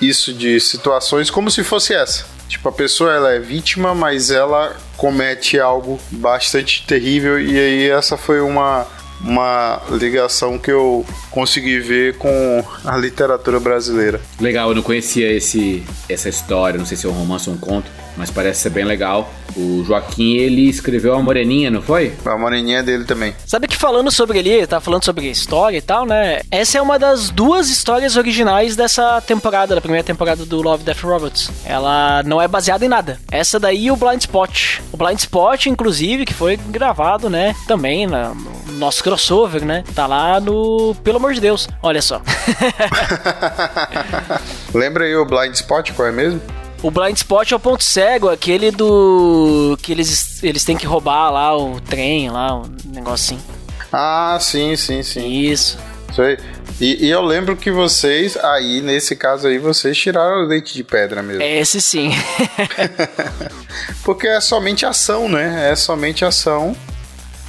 isso 0.00 0.32
de 0.32 0.58
situações 0.60 1.30
como 1.30 1.50
se 1.50 1.62
fosse 1.62 1.94
essa. 1.94 2.26
Tipo, 2.48 2.70
a 2.70 2.72
pessoa 2.72 3.12
ela 3.12 3.32
é 3.32 3.38
vítima, 3.38 3.94
mas 3.94 4.30
ela 4.30 4.76
comete 4.96 5.60
algo 5.60 6.00
bastante 6.10 6.84
terrível 6.86 7.40
e 7.40 7.58
aí 7.58 7.90
essa 7.90 8.16
foi 8.16 8.40
uma 8.40 8.86
uma 9.20 9.82
ligação 9.90 10.58
que 10.58 10.70
eu 10.70 11.04
consegui 11.30 11.80
ver 11.80 12.16
com 12.18 12.64
a 12.84 12.96
literatura 12.96 13.58
brasileira. 13.58 14.20
Legal, 14.40 14.68
eu 14.68 14.76
não 14.76 14.82
conhecia 14.82 15.32
esse, 15.32 15.82
essa 16.08 16.28
história, 16.28 16.78
não 16.78 16.86
sei 16.86 16.96
se 16.96 17.04
é 17.04 17.08
um 17.08 17.12
romance 17.12 17.48
ou 17.48 17.56
um 17.56 17.58
conto, 17.58 17.90
mas 18.18 18.30
parece 18.30 18.62
ser 18.62 18.70
bem 18.70 18.84
legal. 18.84 19.32
O 19.56 19.82
Joaquim, 19.84 20.36
ele 20.36 20.68
escreveu 20.68 21.14
a 21.14 21.22
Moreninha, 21.22 21.70
não 21.70 21.80
foi? 21.80 22.12
A 22.24 22.36
Moreninha 22.36 22.78
é 22.78 22.82
dele 22.82 23.04
também. 23.04 23.34
Sabe 23.46 23.68
que 23.68 23.76
falando 23.76 24.10
sobre 24.10 24.38
ele, 24.40 24.66
tá 24.66 24.80
falando 24.80 25.04
sobre 25.04 25.30
história 25.30 25.78
e 25.78 25.80
tal, 25.80 26.04
né? 26.04 26.40
Essa 26.50 26.78
é 26.78 26.82
uma 26.82 26.98
das 26.98 27.30
duas 27.30 27.70
histórias 27.70 28.16
originais 28.16 28.76
dessa 28.76 29.20
temporada, 29.20 29.74
da 29.74 29.80
primeira 29.80 30.04
temporada 30.04 30.44
do 30.44 30.60
Love, 30.60 30.84
Death 30.84 31.00
Robots. 31.00 31.50
Ela 31.64 32.22
não 32.24 32.42
é 32.42 32.48
baseada 32.48 32.84
em 32.84 32.88
nada. 32.88 33.18
Essa 33.30 33.58
daí 33.58 33.86
e 33.86 33.90
o 33.90 33.96
Blind 33.96 34.20
Spot. 34.20 34.80
O 34.92 34.96
Blind 34.96 35.18
Spot, 35.18 35.66
inclusive, 35.66 36.26
que 36.26 36.34
foi 36.34 36.56
gravado, 36.56 37.30
né, 37.30 37.54
também 37.66 38.06
na, 38.06 38.34
nosso 38.72 39.02
crossover, 39.02 39.64
né? 39.64 39.84
Tá 39.94 40.06
lá 40.06 40.40
no. 40.40 40.94
Pelo 41.04 41.18
amor 41.18 41.34
de 41.34 41.40
Deus, 41.40 41.68
olha 41.82 42.02
só. 42.02 42.20
Lembra 44.74 45.04
aí 45.04 45.14
o 45.16 45.24
Blind 45.24 45.54
Spot, 45.54 45.92
qual 45.92 46.08
é 46.08 46.12
mesmo? 46.12 46.40
O 46.82 46.90
blind 46.90 47.16
spot 47.16 47.50
é 47.50 47.56
o 47.56 47.60
ponto 47.60 47.82
cego, 47.82 48.28
aquele 48.28 48.70
do. 48.70 49.76
que 49.82 49.90
eles, 49.90 50.42
eles 50.42 50.64
têm 50.64 50.76
que 50.76 50.86
roubar 50.86 51.30
lá 51.30 51.56
o 51.56 51.80
trem, 51.80 52.30
lá, 52.30 52.54
um 52.54 53.12
assim. 53.12 53.38
Ah, 53.92 54.38
sim, 54.40 54.76
sim, 54.76 55.02
sim. 55.02 55.26
Isso. 55.26 55.78
Isso 56.10 56.22
aí. 56.22 56.38
E, 56.80 57.06
e, 57.06 57.10
eu 57.10 57.22
lembro 57.22 57.56
que 57.56 57.72
vocês, 57.72 58.36
aí, 58.36 58.80
nesse 58.80 59.16
caso 59.16 59.48
aí, 59.48 59.58
vocês 59.58 59.98
tiraram 59.98 60.44
o 60.44 60.46
leite 60.46 60.72
de 60.74 60.84
pedra 60.84 61.22
mesmo. 61.22 61.42
Esse 61.42 61.80
sim. 61.80 62.12
Porque 64.04 64.28
é 64.28 64.40
somente 64.40 64.86
ação, 64.86 65.28
né? 65.28 65.70
É 65.72 65.74
somente 65.74 66.24
ação. 66.24 66.76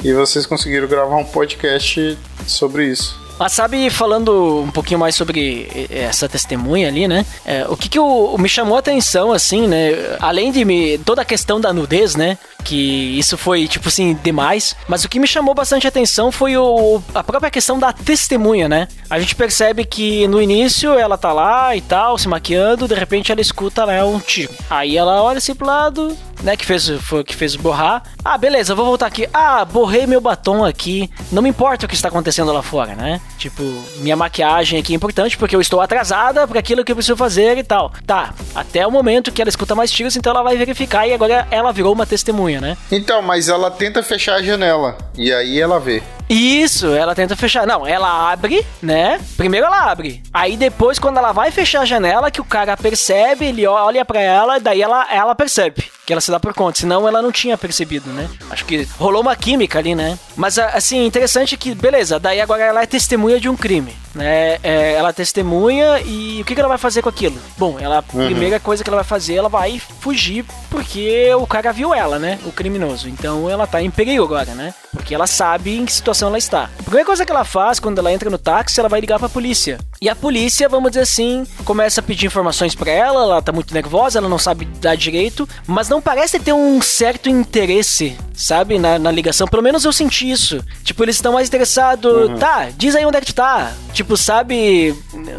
E 0.04 0.12
vocês 0.14 0.46
conseguiram 0.46 0.88
gravar 0.88 1.18
um 1.18 1.26
podcast 1.26 2.18
sobre 2.48 2.88
isso. 2.88 3.20
Mas 3.40 3.54
sabe, 3.54 3.90
falando 3.90 4.64
um 4.64 4.72
pouquinho 4.72 5.00
mais 5.00 5.16
sobre 5.16 5.88
essa 5.90 6.28
testemunha 6.28 6.90
ali, 6.90 7.08
né? 7.08 7.26
É, 7.46 7.66
o 7.70 7.78
que, 7.78 7.88
que 7.88 7.98
o, 7.98 8.38
me 8.38 8.50
chamou 8.50 8.76
a 8.76 8.80
atenção, 8.80 9.32
assim, 9.32 9.66
né? 9.66 9.92
Além 10.20 10.52
de 10.52 10.66
me, 10.66 10.98
toda 11.00 11.22
a 11.22 11.26
questão 11.26 11.60
da 11.60 11.72
nudez, 11.72 12.16
né? 12.16 12.38
Que 12.66 13.18
isso 13.18 13.38
foi, 13.38 13.66
tipo 13.68 13.88
assim, 13.88 14.18
demais. 14.22 14.76
Mas 14.90 15.06
o 15.06 15.10
que 15.10 15.20
me 15.20 15.28
chamou 15.28 15.56
bastante 15.56 15.88
atenção 15.88 16.34
foi 16.34 16.58
o, 16.58 17.02
a 17.16 17.24
própria 17.24 17.50
questão 17.50 17.80
da 17.80 17.94
testemunha, 17.94 18.68
né? 18.68 18.90
A 19.10 19.18
gente 19.20 19.34
percebe 19.36 19.86
que 19.86 20.28
no 20.28 20.42
início 20.42 20.94
ela 20.94 21.18
tá 21.18 21.32
lá 21.32 21.74
e 21.76 21.82
tal, 21.82 22.18
se 22.18 22.28
maquiando, 22.28 22.88
de 22.88 22.94
repente 22.94 23.32
ela 23.32 23.40
escuta 23.40 23.86
né, 23.86 24.04
um 24.04 24.20
tiro. 24.20 24.54
Aí 24.70 24.98
ela 24.98 25.24
olha 25.24 25.38
assim 25.38 25.56
pro 25.56 25.66
lado, 25.66 26.16
né, 26.44 26.56
que 26.56 26.66
fez, 26.66 26.90
foi 27.02 27.24
que 27.24 27.36
fez 27.36 27.56
borrar. 27.56 28.04
Ah, 28.24 28.38
beleza, 28.38 28.76
vou 28.76 28.86
voltar 28.86 29.08
aqui. 29.08 29.28
Ah, 29.34 29.64
borrei 29.66 30.06
meu 30.06 30.22
batom 30.22 30.64
aqui. 30.64 31.10
Não 31.32 31.42
me 31.42 31.50
importa 31.50 31.86
o 31.86 31.90
que 31.90 31.96
está 31.96 32.10
acontecendo 32.10 32.52
lá 32.52 32.62
fora, 32.62 32.96
né? 32.96 33.22
Tipo, 33.38 33.64
minha 33.98 34.16
maquiagem 34.16 34.80
aqui 34.80 34.94
é 34.94 34.96
importante 34.96 35.38
porque 35.38 35.56
eu 35.56 35.62
estou 35.62 35.80
atrasada 35.80 36.48
para 36.48 36.60
aquilo 36.60 36.84
que 36.84 36.92
eu 36.92 36.96
preciso 36.96 37.16
fazer 37.16 37.58
e 37.58 37.64
tal. 37.64 37.92
Tá, 38.06 38.34
até 38.54 38.86
o 38.86 38.92
momento 38.92 39.32
que 39.32 39.42
ela 39.42 39.50
escuta 39.50 39.76
mais 39.76 39.92
tiros, 39.92 40.16
então 40.16 40.32
ela 40.32 40.44
vai 40.44 40.58
verificar 40.58 41.08
e 41.08 41.14
agora 41.14 41.48
ela 41.50 41.72
virou 41.72 41.94
uma 41.94 42.06
testemunha, 42.06 42.60
né? 42.60 42.78
Então, 42.92 43.22
mas 43.22 43.48
ela 43.48 43.72
tenta 43.72 44.04
fechar 44.04 44.36
a 44.36 44.44
janela 44.44 44.98
e 45.18 45.32
aí 45.32 45.60
ela 45.60 45.80
vê. 45.80 46.04
Isso, 46.30 46.88
ela 46.94 47.16
tenta 47.16 47.36
fechar. 47.36 47.66
Não, 47.66 47.88
ela 47.88 48.32
abre, 48.32 48.66
né? 48.82 49.20
Primeiro 49.36 49.66
ela 49.66 49.90
abre. 49.90 50.22
Aí 50.32 50.56
depois, 50.56 51.00
quando 51.00 51.18
ela 51.18 51.32
vai 51.32 51.50
fechar 51.50 51.82
a 51.82 51.86
janela, 51.86 52.30
que 52.30 52.40
o 52.40 52.46
cara 52.46 52.78
percebe, 52.78 53.46
ele 53.46 53.66
olha 53.66 54.06
para 54.06 54.22
ela, 54.22 54.60
daí 54.60 54.82
ela, 54.82 55.08
ela 55.12 55.34
percebe 55.34 55.84
que 56.10 56.14
ela 56.14 56.22
se 56.22 56.32
dá 56.32 56.40
por 56.40 56.56
conta. 56.56 56.80
Senão 56.80 57.08
ela 57.08 57.22
não 57.22 57.32
tinha 57.32 57.56
percebido, 57.56 58.10
né? 58.10 58.28
Acho 58.50 58.66
que 58.66 58.88
rolou 58.98 59.22
uma 59.22 59.36
química 59.36 59.78
ali, 59.78 59.94
né? 59.94 60.18
Mas 60.36 60.58
assim, 60.58 61.06
interessante 61.06 61.56
que, 61.56 61.76
beleza, 61.76 62.20
daí 62.20 62.42
agora 62.42 62.64
ela 62.64 62.82
é 62.82 62.88
testemunha 62.88 63.40
de 63.40 63.48
um 63.48 63.56
crime. 63.56 63.96
Né? 64.16 64.58
É, 64.64 64.94
ela 64.94 65.14
testemunha 65.14 66.00
e 66.04 66.42
o 66.42 66.46
que, 66.46 66.56
que 66.56 66.60
ela 66.60 66.68
vai 66.68 66.80
fazer 66.80 67.04
com 67.04 67.10
aquilo? 67.10 67.38
Bom, 67.60 67.78
ela, 67.80 68.00
a 68.00 68.18
uhum. 68.18 68.26
primeira 68.26 68.60
coisa 68.60 68.84
que 68.84 68.90
ela 68.90 68.98
vai 68.98 69.06
fazer, 69.06 69.36
ela 69.36 69.50
vai 69.50 69.80
fugir 70.00 70.44
porque 70.72 71.32
o 71.36 71.46
cara 71.46 71.72
viu 71.72 71.94
ela, 71.94 72.18
né? 72.18 72.40
O 72.44 72.52
criminoso. 72.52 73.08
Então 73.08 73.48
ela 73.48 73.68
tá 73.68 73.80
em 73.80 73.92
perigo 73.92 74.24
agora, 74.24 74.56
né? 74.56 74.74
Porque 74.92 75.14
ela 75.14 75.28
sabe 75.28 75.78
em 75.78 75.86
que 75.86 75.94
situação 75.94 76.19
ela 76.28 76.38
está. 76.38 76.66
A 76.80 76.84
primeira 76.84 77.06
coisa 77.06 77.26
que 77.26 77.32
ela 77.32 77.46
faz 77.46 77.80
quando 77.80 78.00
ela 78.00 78.12
entra 78.12 78.30
no 78.30 78.38
táxi, 78.38 78.80
ela 78.80 78.90
vai 78.90 79.00
ligar 79.00 79.18
pra 79.20 79.30
polícia. 79.30 79.80
E 80.02 80.08
a 80.08 80.16
polícia, 80.16 80.70
vamos 80.70 80.92
dizer 80.92 81.02
assim, 81.02 81.46
começa 81.66 82.00
a 82.00 82.04
pedir 82.04 82.28
informações 82.28 82.74
para 82.74 82.90
ela, 82.90 83.22
ela 83.22 83.42
tá 83.42 83.52
muito 83.52 83.74
nervosa, 83.74 84.18
ela 84.18 84.30
não 84.30 84.38
sabe 84.38 84.64
dar 84.64 84.96
direito, 84.96 85.48
mas 85.68 85.90
não 85.90 86.02
parece 86.02 86.40
ter 86.40 86.54
um 86.54 86.82
certo 86.82 87.28
interesse, 87.28 88.18
sabe, 88.34 88.80
na, 88.80 88.98
na 88.98 89.12
ligação. 89.12 89.46
Pelo 89.46 89.62
menos 89.62 89.84
eu 89.84 89.92
senti 89.92 90.32
isso. 90.32 90.64
Tipo, 90.86 91.04
eles 91.04 91.18
estão 91.18 91.34
mais 91.34 91.50
interessados. 91.50 92.30
Uhum. 92.30 92.38
Tá, 92.38 92.70
diz 92.78 92.96
aí 92.96 93.06
onde 93.06 93.18
é 93.18 93.20
que 93.20 93.28
tu 93.28 93.36
tá. 93.36 93.74
Tipo, 93.92 94.16
sabe, 94.16 94.96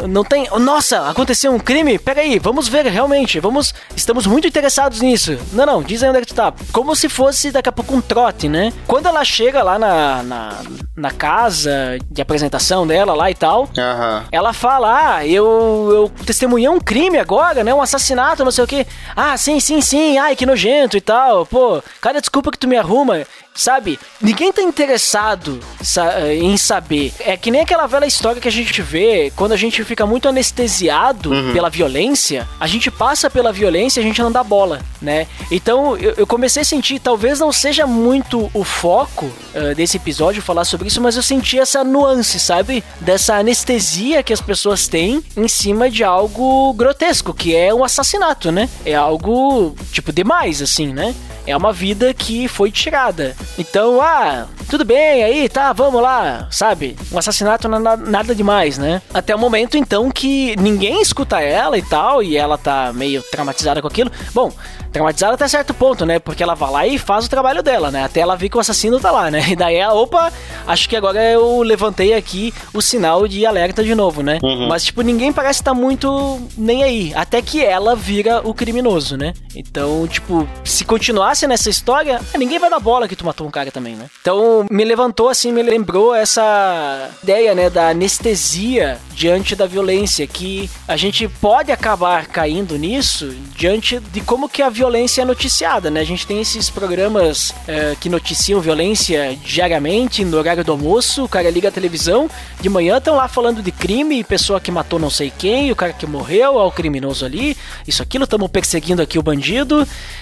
não 0.07 0.23
tem. 0.23 0.47
Nossa, 0.61 1.09
aconteceu 1.09 1.53
um 1.53 1.59
crime? 1.59 1.99
Pega 1.99 2.21
aí, 2.21 2.39
vamos 2.39 2.69
ver 2.69 2.85
realmente. 2.85 3.41
Vamos. 3.41 3.73
Estamos 3.97 4.27
muito 4.27 4.47
interessados 4.47 5.01
nisso. 5.01 5.39
Não, 5.53 5.65
não, 5.65 5.83
diz 5.83 6.03
aí 6.03 6.11
onde 6.11 6.19
é 6.19 6.21
que 6.21 6.27
tu 6.27 6.35
tá. 6.35 6.53
Como 6.71 6.95
se 6.95 7.09
fosse 7.09 7.51
daqui 7.51 7.71
a 7.71 7.73
pouco 7.73 7.95
um 7.95 8.01
trote, 8.03 8.47
né? 8.47 8.73
Quando 8.87 9.07
ela 9.07 9.25
chega 9.25 9.63
lá 9.63 9.79
na, 9.79 10.23
na, 10.23 10.63
na 10.97 11.11
casa 11.11 11.99
de 12.11 12.21
apresentação 12.21 12.87
dela 12.87 13.15
lá 13.15 13.31
e 13.31 13.35
tal, 13.35 13.63
uhum. 13.63 14.23
ela 14.31 14.50
fala: 14.53 15.17
Ah, 15.17 15.27
eu, 15.27 15.89
eu 15.91 16.25
testemunhei 16.25 16.69
um 16.69 16.81
crime 16.81 17.19
agora, 17.19 17.63
né? 17.65 17.73
Um 17.73 17.83
assassinato, 17.83 18.45
não 18.45 18.51
sei 18.51 18.65
o 18.65 18.67
que. 18.67 18.87
Ah, 19.17 19.37
sim, 19.37 19.61
sim, 19.61 19.81
sim. 19.81 20.19
Ai, 20.19 20.37
que 20.37 20.47
nojento 20.47 20.97
e 20.97 21.01
tal. 21.01 21.47
Pô, 21.47 21.83
cada 22.01 22.21
desculpa 22.21 22.51
que 22.51 22.59
tu 22.59 22.69
me 22.69 22.77
arruma 22.77 23.27
sabe? 23.55 23.99
Ninguém 24.21 24.53
tá 24.53 24.63
interessado 24.63 25.61
sa 25.83 26.33
em 26.33 26.57
saber. 26.57 27.13
É 27.21 27.37
que 27.37 27.51
nem 27.51 27.61
aquela 27.61 27.87
velha 27.87 28.07
história 28.07 28.41
que 28.41 28.49
a 28.49 28.53
gente 28.53 28.81
vê 28.83 29.33
quando 29.37 29.53
a 29.53 29.57
gente 29.57 29.83
fica 29.85 30.07
muito 30.07 30.29
anestesiado 30.29 31.31
uhum. 31.31 31.53
pela 31.53 31.69
violência, 31.69 32.49
a 32.59 32.67
gente 32.67 32.91
passa 32.91 33.29
pela 33.29 33.53
violência 33.53 34.01
e 34.01 34.03
a 34.03 34.07
gente 34.07 34.23
não 34.23 34.33
dá 34.33 34.43
bola, 34.43 34.81
né? 35.01 35.27
Então 35.51 35.97
eu, 35.97 36.15
eu, 36.17 36.27
comecei 36.27 36.63
a 36.63 36.65
sentir, 36.65 36.99
talvez 36.99 37.39
não 37.39 37.53
seja 37.53 37.87
muito 37.87 38.51
o 38.55 38.65
foco 38.65 39.27
uh, 39.27 39.75
desse 39.75 39.97
episódio 39.97 40.43
falar 40.43 40.65
sobre 40.65 40.89
isso, 40.89 41.01
mas 41.01 41.17
eu 41.17 41.23
senti 41.23 41.59
essa 41.59 41.85
nuance, 41.85 42.39
sabe? 42.39 42.85
Dessa 43.01 43.37
anestesia 43.37 44.23
que 44.23 44.33
as 44.33 44.41
pessoas 44.41 44.89
têm 44.89 45.23
em 45.37 45.49
cima 45.49 45.91
de 45.91 46.05
algo 46.05 46.73
grotesco, 46.75 47.35
que 47.35 47.55
é 47.55 47.73
um 47.75 47.85
assassinato, 47.85 48.51
né? 48.51 48.69
É 48.85 48.95
algo, 48.95 49.75
tipo, 49.93 50.13
demais, 50.13 50.63
assim, 50.63 50.93
né? 50.93 51.15
É 51.47 51.57
uma 51.57 51.73
vida 51.73 52.13
que 52.15 52.47
foi 52.49 52.71
tirada. 52.71 53.37
Então, 53.59 54.01
ah, 54.01 54.47
tudo 54.69 54.85
bem, 54.85 55.23
aí 55.23 55.49
tá, 55.49 55.73
vamos 55.73 56.01
lá, 56.01 56.49
sabe? 56.51 56.97
Um 57.13 57.19
assassinato 57.19 57.69
não 57.69 57.79
é 57.79 57.97
nada 57.97 58.35
demais, 58.35 58.79
né? 58.79 59.03
Até 59.13 59.35
o 59.35 59.39
momento, 59.39 59.77
então, 59.77 60.11
que 60.11 60.55
ninguém 60.57 61.03
escuta 61.03 61.41
ela 61.41 61.77
e 61.77 61.83
tal, 61.83 62.23
e 62.23 62.37
ela 62.37 62.57
tá 62.57 62.93
meio 62.93 63.23
traumatizada 63.31 63.83
com 63.83 63.89
aquilo. 63.89 64.11
Bom, 64.33 64.53
traumatizada 64.93 65.35
até 65.35 65.49
certo 65.49 65.73
ponto, 65.73 66.05
né? 66.05 66.19
Porque 66.19 66.43
ela 66.43 66.55
vai 66.55 66.71
lá 66.71 66.87
e 66.87 66.99
faz 66.99 67.27
o 67.27 67.31
trabalho 67.31 67.63
dela, 67.63 67.91
né? 67.91 68.05
Até 68.05 68.21
ela 68.21 68.37
ver 68.37 68.49
que 68.49 68.57
o 68.57 68.61
assassino 68.61 69.01
tá 69.01 69.11
lá, 69.11 69.31
né? 69.31 69.41
E 69.51 69.57
daí 69.57 69.77
ela, 69.77 69.95
opa, 69.95 70.33
acho 70.67 70.89
que 70.89 70.95
agora 70.95 71.21
eu 71.23 71.63
levantei 71.63 72.15
aqui 72.15 72.55
o 72.73 72.81
sinal 72.81 73.27
de 73.27 73.45
alerta 73.45 73.83
de 73.83 73.95
novo, 73.95 74.23
né? 74.23 74.39
Uhum. 74.43 74.69
Mas, 74.69 74.85
tipo, 74.85 75.03
ninguém 75.03 75.33
parece 75.33 75.61
estar 75.61 75.73
tá 75.73 75.77
muito 75.77 76.41
nem 76.57 76.85
aí. 76.85 77.13
Até 77.15 77.43
que 77.43 77.65
ela 77.65 77.97
vira 77.97 78.41
o 78.45 78.55
criminoso, 78.55 79.17
né? 79.17 79.33
Então, 79.55 80.07
tipo, 80.07 80.49
se 80.65 80.85
continuasse 80.85 81.47
nessa 81.47 81.69
história, 81.69 82.21
ninguém 82.37 82.59
vai 82.59 82.71
dar 82.71 82.79
bola 82.79 83.09
que 83.09 83.17
tu 83.17 83.25
matou 83.25 83.47
um 83.47 83.51
cara 83.51 83.71
também, 83.71 83.95
né? 83.95 84.07
Então, 84.21 84.67
me 84.71 84.85
levantou 84.85 85.29
assim, 85.29 85.53
me 85.53 85.63
lembrou 85.63 86.15
essa 86.15 87.11
ideia, 87.23 87.55
né, 87.55 87.69
da 87.69 87.89
anestesia 87.89 88.99
diante 89.15 89.55
da 89.55 89.67
violência, 89.67 90.27
que 90.27 90.71
a 90.87 90.97
gente 90.97 91.29
pode 91.29 91.73
acabar 91.73 92.27
caindo 92.27 92.79
nisso 92.79 93.35
diante 93.57 93.99
de 93.99 94.21
como 94.21 94.49
que 94.49 94.63
a 94.63 94.71
violência 94.71 95.23
é 95.23 95.25
noticiada, 95.25 95.91
né? 95.91 96.01
A 96.01 96.05
gente 96.05 96.27
tem 96.27 96.41
esses 96.41 96.71
programas 96.71 97.53
é, 97.67 97.97
que 98.01 98.09
noticiam 98.09 98.61
violência 98.61 99.37
diariamente, 99.45 100.25
no 100.25 100.39
horário 100.39 100.65
do 100.65 100.73
almoço, 100.73 101.25
o 101.25 101.29
cara 101.29 101.51
liga 101.51 101.69
a 101.69 101.73
televisão, 101.73 102.31
de 102.61 102.69
manhã 102.69 102.99
estão 102.99 103.17
lá 103.17 103.29
falando 103.29 103.63
de 103.63 103.73
crime, 103.73 104.25
pessoa 104.25 104.61
que 104.61 104.71
matou 104.71 104.99
não 104.99 105.11
sei 105.11 105.31
quem, 105.37 105.71
o 105.71 105.77
cara 105.77 105.93
que 105.93 106.07
morreu, 106.07 106.57
ó, 106.57 106.67
o 106.67 106.73
criminoso 106.73 107.25
ali, 107.25 107.57
isso 107.87 108.03
aquilo, 108.03 108.25
estamos 108.25 108.51
perseguindo 108.51 109.03
aqui 109.03 109.19
o 109.19 109.23
bandido, 109.23 109.40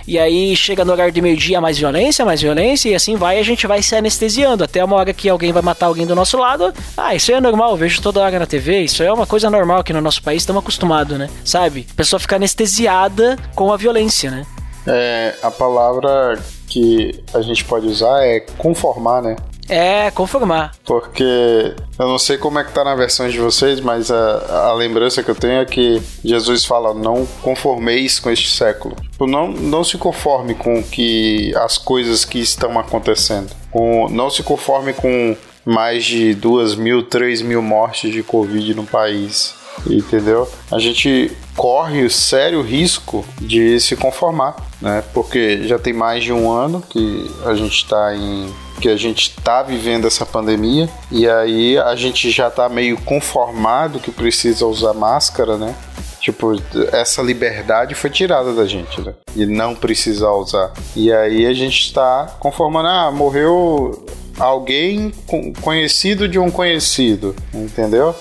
e 0.06 0.18
aí 0.18 0.54
chega 0.56 0.84
no 0.84 0.92
horário 0.92 1.12
de 1.12 1.20
meio-dia 1.20 1.60
mais 1.60 1.78
violência, 1.78 2.24
mais 2.24 2.40
violência, 2.40 2.88
e 2.88 2.94
assim 2.94 3.16
vai, 3.16 3.38
a 3.38 3.42
gente 3.42 3.66
vai 3.66 3.82
se 3.82 3.94
anestesiando, 3.94 4.64
até 4.64 4.82
uma 4.84 4.96
hora 4.96 5.12
que 5.12 5.28
alguém 5.28 5.52
vai 5.52 5.62
matar 5.62 5.86
alguém 5.86 6.06
do 6.06 6.14
nosso 6.14 6.38
lado, 6.38 6.72
ah, 6.96 7.14
isso 7.14 7.32
é 7.32 7.40
normal, 7.40 7.72
eu 7.72 7.76
vejo 7.76 8.00
toda 8.00 8.20
hora 8.20 8.38
na 8.38 8.46
TV, 8.46 8.80
isso 8.80 9.02
é 9.02 9.12
uma 9.12 9.26
coisa 9.26 9.50
normal 9.50 9.80
aqui 9.80 9.92
no 9.92 10.00
nosso 10.00 10.22
país, 10.22 10.42
estamos 10.42 10.62
acostumados, 10.62 11.18
né? 11.18 11.28
Sabe? 11.44 11.86
A 11.90 11.94
pessoa 11.94 12.18
fica 12.20 12.36
anestesiada 12.36 13.36
com 13.54 13.72
a 13.72 13.76
violência, 13.76 14.30
né? 14.30 14.46
É, 14.86 15.34
a 15.42 15.50
palavra 15.50 16.38
que 16.66 17.22
a 17.34 17.42
gente 17.42 17.64
pode 17.64 17.86
usar 17.86 18.24
é 18.24 18.40
conformar, 18.40 19.22
né? 19.22 19.36
É, 19.68 20.10
conformar. 20.10 20.72
Porque 20.84 21.74
eu 21.98 22.08
não 22.08 22.18
sei 22.18 22.38
como 22.38 22.58
é 22.58 22.64
que 22.64 22.72
tá 22.72 22.82
na 22.82 22.94
versão 22.94 23.28
de 23.28 23.38
vocês, 23.38 23.80
mas 23.80 24.10
a, 24.10 24.68
a 24.68 24.74
lembrança 24.74 25.22
que 25.22 25.30
eu 25.30 25.34
tenho 25.34 25.60
é 25.60 25.64
que 25.64 26.02
Jesus 26.24 26.64
fala: 26.64 26.94
não 26.94 27.26
conformeis 27.42 28.18
com 28.18 28.30
este 28.30 28.50
século. 28.50 28.96
Tipo, 29.10 29.26
não, 29.26 29.48
não 29.48 29.84
se 29.84 29.98
conforme 29.98 30.54
com 30.54 30.82
que 30.82 31.54
as 31.56 31.76
coisas 31.76 32.24
que 32.24 32.38
estão 32.38 32.78
acontecendo. 32.78 33.50
Com, 33.70 34.08
não 34.08 34.30
se 34.30 34.42
conforme 34.42 34.92
com 34.92 35.36
mais 35.64 36.04
de 36.06 36.34
duas 36.34 36.74
mil, 36.74 37.02
três 37.02 37.42
mil 37.42 37.60
mortes 37.60 38.10
de 38.10 38.22
Covid 38.22 38.74
no 38.74 38.86
país. 38.86 39.54
Entendeu? 39.86 40.48
A 40.70 40.78
gente 40.78 41.30
corre 41.56 42.04
o 42.04 42.10
sério 42.10 42.62
risco 42.62 43.24
de 43.40 43.80
se 43.80 43.96
conformar, 43.96 44.56
né? 44.80 45.02
Porque 45.12 45.66
já 45.66 45.78
tem 45.78 45.92
mais 45.92 46.24
de 46.24 46.32
um 46.32 46.50
ano 46.50 46.82
que 46.82 47.30
a 47.44 47.54
gente 47.54 47.76
está 47.76 48.14
em 48.14 48.52
que 48.80 48.88
a 48.88 48.96
gente 48.96 49.30
está 49.30 49.60
vivendo 49.60 50.06
essa 50.06 50.24
pandemia 50.24 50.88
e 51.10 51.28
aí 51.28 51.76
a 51.76 51.96
gente 51.96 52.30
já 52.30 52.46
está 52.46 52.68
meio 52.68 52.96
conformado 52.98 53.98
que 53.98 54.12
precisa 54.12 54.66
usar 54.66 54.94
máscara, 54.94 55.56
né? 55.56 55.74
Tipo, 56.20 56.52
essa 56.92 57.22
liberdade 57.22 57.94
foi 57.94 58.10
tirada 58.10 58.52
da 58.52 58.66
gente, 58.66 59.00
né? 59.00 59.14
E 59.34 59.46
não 59.46 59.74
precisar 59.74 60.30
usar. 60.32 60.72
E 60.94 61.12
aí 61.12 61.46
a 61.46 61.52
gente 61.52 61.80
está 61.80 62.36
conformando, 62.38 62.88
ah, 62.88 63.10
morreu 63.10 64.06
alguém 64.38 65.12
conhecido 65.60 66.28
de 66.28 66.38
um 66.38 66.50
conhecido, 66.50 67.34
entendeu? 67.52 68.14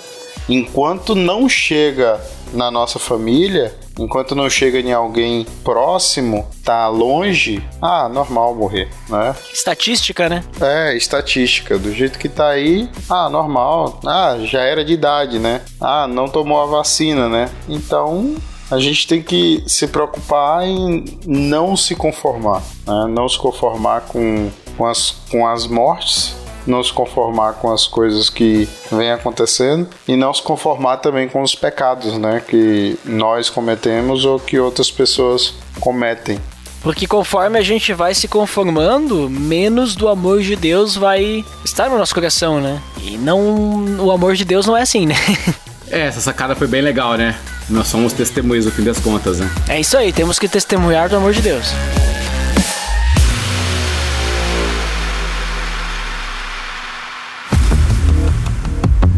Enquanto 0.49 1.13
não 1.13 1.49
chega 1.49 2.21
na 2.53 2.71
nossa 2.71 2.97
família, 2.97 3.75
enquanto 3.99 4.33
não 4.33 4.49
chega 4.49 4.79
em 4.79 4.93
alguém 4.93 5.45
próximo, 5.63 6.47
tá 6.63 6.87
longe, 6.87 7.61
ah, 7.81 8.07
normal 8.07 8.55
morrer, 8.55 8.87
né? 9.09 9.35
Estatística, 9.51 10.29
né? 10.29 10.43
É, 10.61 10.95
estatística. 10.95 11.77
Do 11.77 11.91
jeito 11.93 12.17
que 12.17 12.29
tá 12.29 12.49
aí, 12.49 12.89
ah, 13.09 13.29
normal. 13.29 13.99
Ah, 14.05 14.37
já 14.41 14.61
era 14.61 14.85
de 14.85 14.93
idade, 14.93 15.39
né? 15.39 15.61
Ah, 15.81 16.07
não 16.07 16.29
tomou 16.29 16.61
a 16.61 16.65
vacina, 16.65 17.27
né? 17.27 17.49
Então, 17.67 18.35
a 18.69 18.79
gente 18.79 19.07
tem 19.07 19.21
que 19.21 19.63
se 19.65 19.87
preocupar 19.87 20.65
em 20.65 21.05
não 21.25 21.75
se 21.75 21.95
conformar, 21.95 22.61
né? 22.85 23.05
não 23.09 23.27
se 23.29 23.37
conformar 23.37 24.01
com, 24.01 24.49
com, 24.77 24.85
as, 24.85 25.11
com 25.29 25.47
as 25.47 25.65
mortes, 25.67 26.35
não 26.67 26.83
se 26.83 26.91
conformar 26.91 27.53
com 27.53 27.71
as 27.71 27.87
coisas 27.87 28.29
que 28.29 28.67
vêm 28.91 29.11
acontecendo 29.11 29.87
e 30.07 30.15
não 30.15 30.33
se 30.33 30.41
conformar 30.41 30.97
também 30.97 31.27
com 31.27 31.41
os 31.41 31.55
pecados, 31.55 32.17
né, 32.17 32.41
que 32.45 32.97
nós 33.05 33.49
cometemos 33.49 34.25
ou 34.25 34.39
que 34.39 34.59
outras 34.59 34.91
pessoas 34.91 35.53
cometem. 35.79 36.39
Porque 36.81 37.07
conforme 37.07 37.57
a 37.57 37.61
gente 37.61 37.91
vai 37.93 38.13
se 38.13 38.27
conformando, 38.27 39.29
menos 39.29 39.95
do 39.95 40.07
amor 40.07 40.41
de 40.41 40.55
Deus 40.55 40.95
vai 40.95 41.43
estar 41.65 41.89
no 41.89 41.97
nosso 41.97 42.13
coração, 42.13 42.61
né? 42.61 42.79
E 43.01 43.17
não 43.17 43.99
o 43.99 44.11
amor 44.11 44.35
de 44.35 44.45
Deus 44.45 44.65
não 44.65 44.77
é 44.77 44.83
assim, 44.83 45.05
né? 45.05 45.15
É, 45.89 46.01
essa 46.01 46.19
sacada 46.19 46.53
foi 46.53 46.67
bem 46.67 46.81
legal, 46.81 47.15
né? 47.15 47.33
Nós 47.69 47.87
somos 47.87 48.11
testemunhas 48.11 48.65
no 48.65 48.71
fim 48.71 48.83
das 48.83 48.99
contas, 48.99 49.39
né? 49.39 49.49
É 49.69 49.79
isso 49.79 49.97
aí, 49.97 50.11
temos 50.11 50.37
que 50.37 50.47
testemunhar 50.47 51.07
do 51.07 51.15
amor 51.15 51.31
de 51.31 51.41
Deus. 51.41 51.67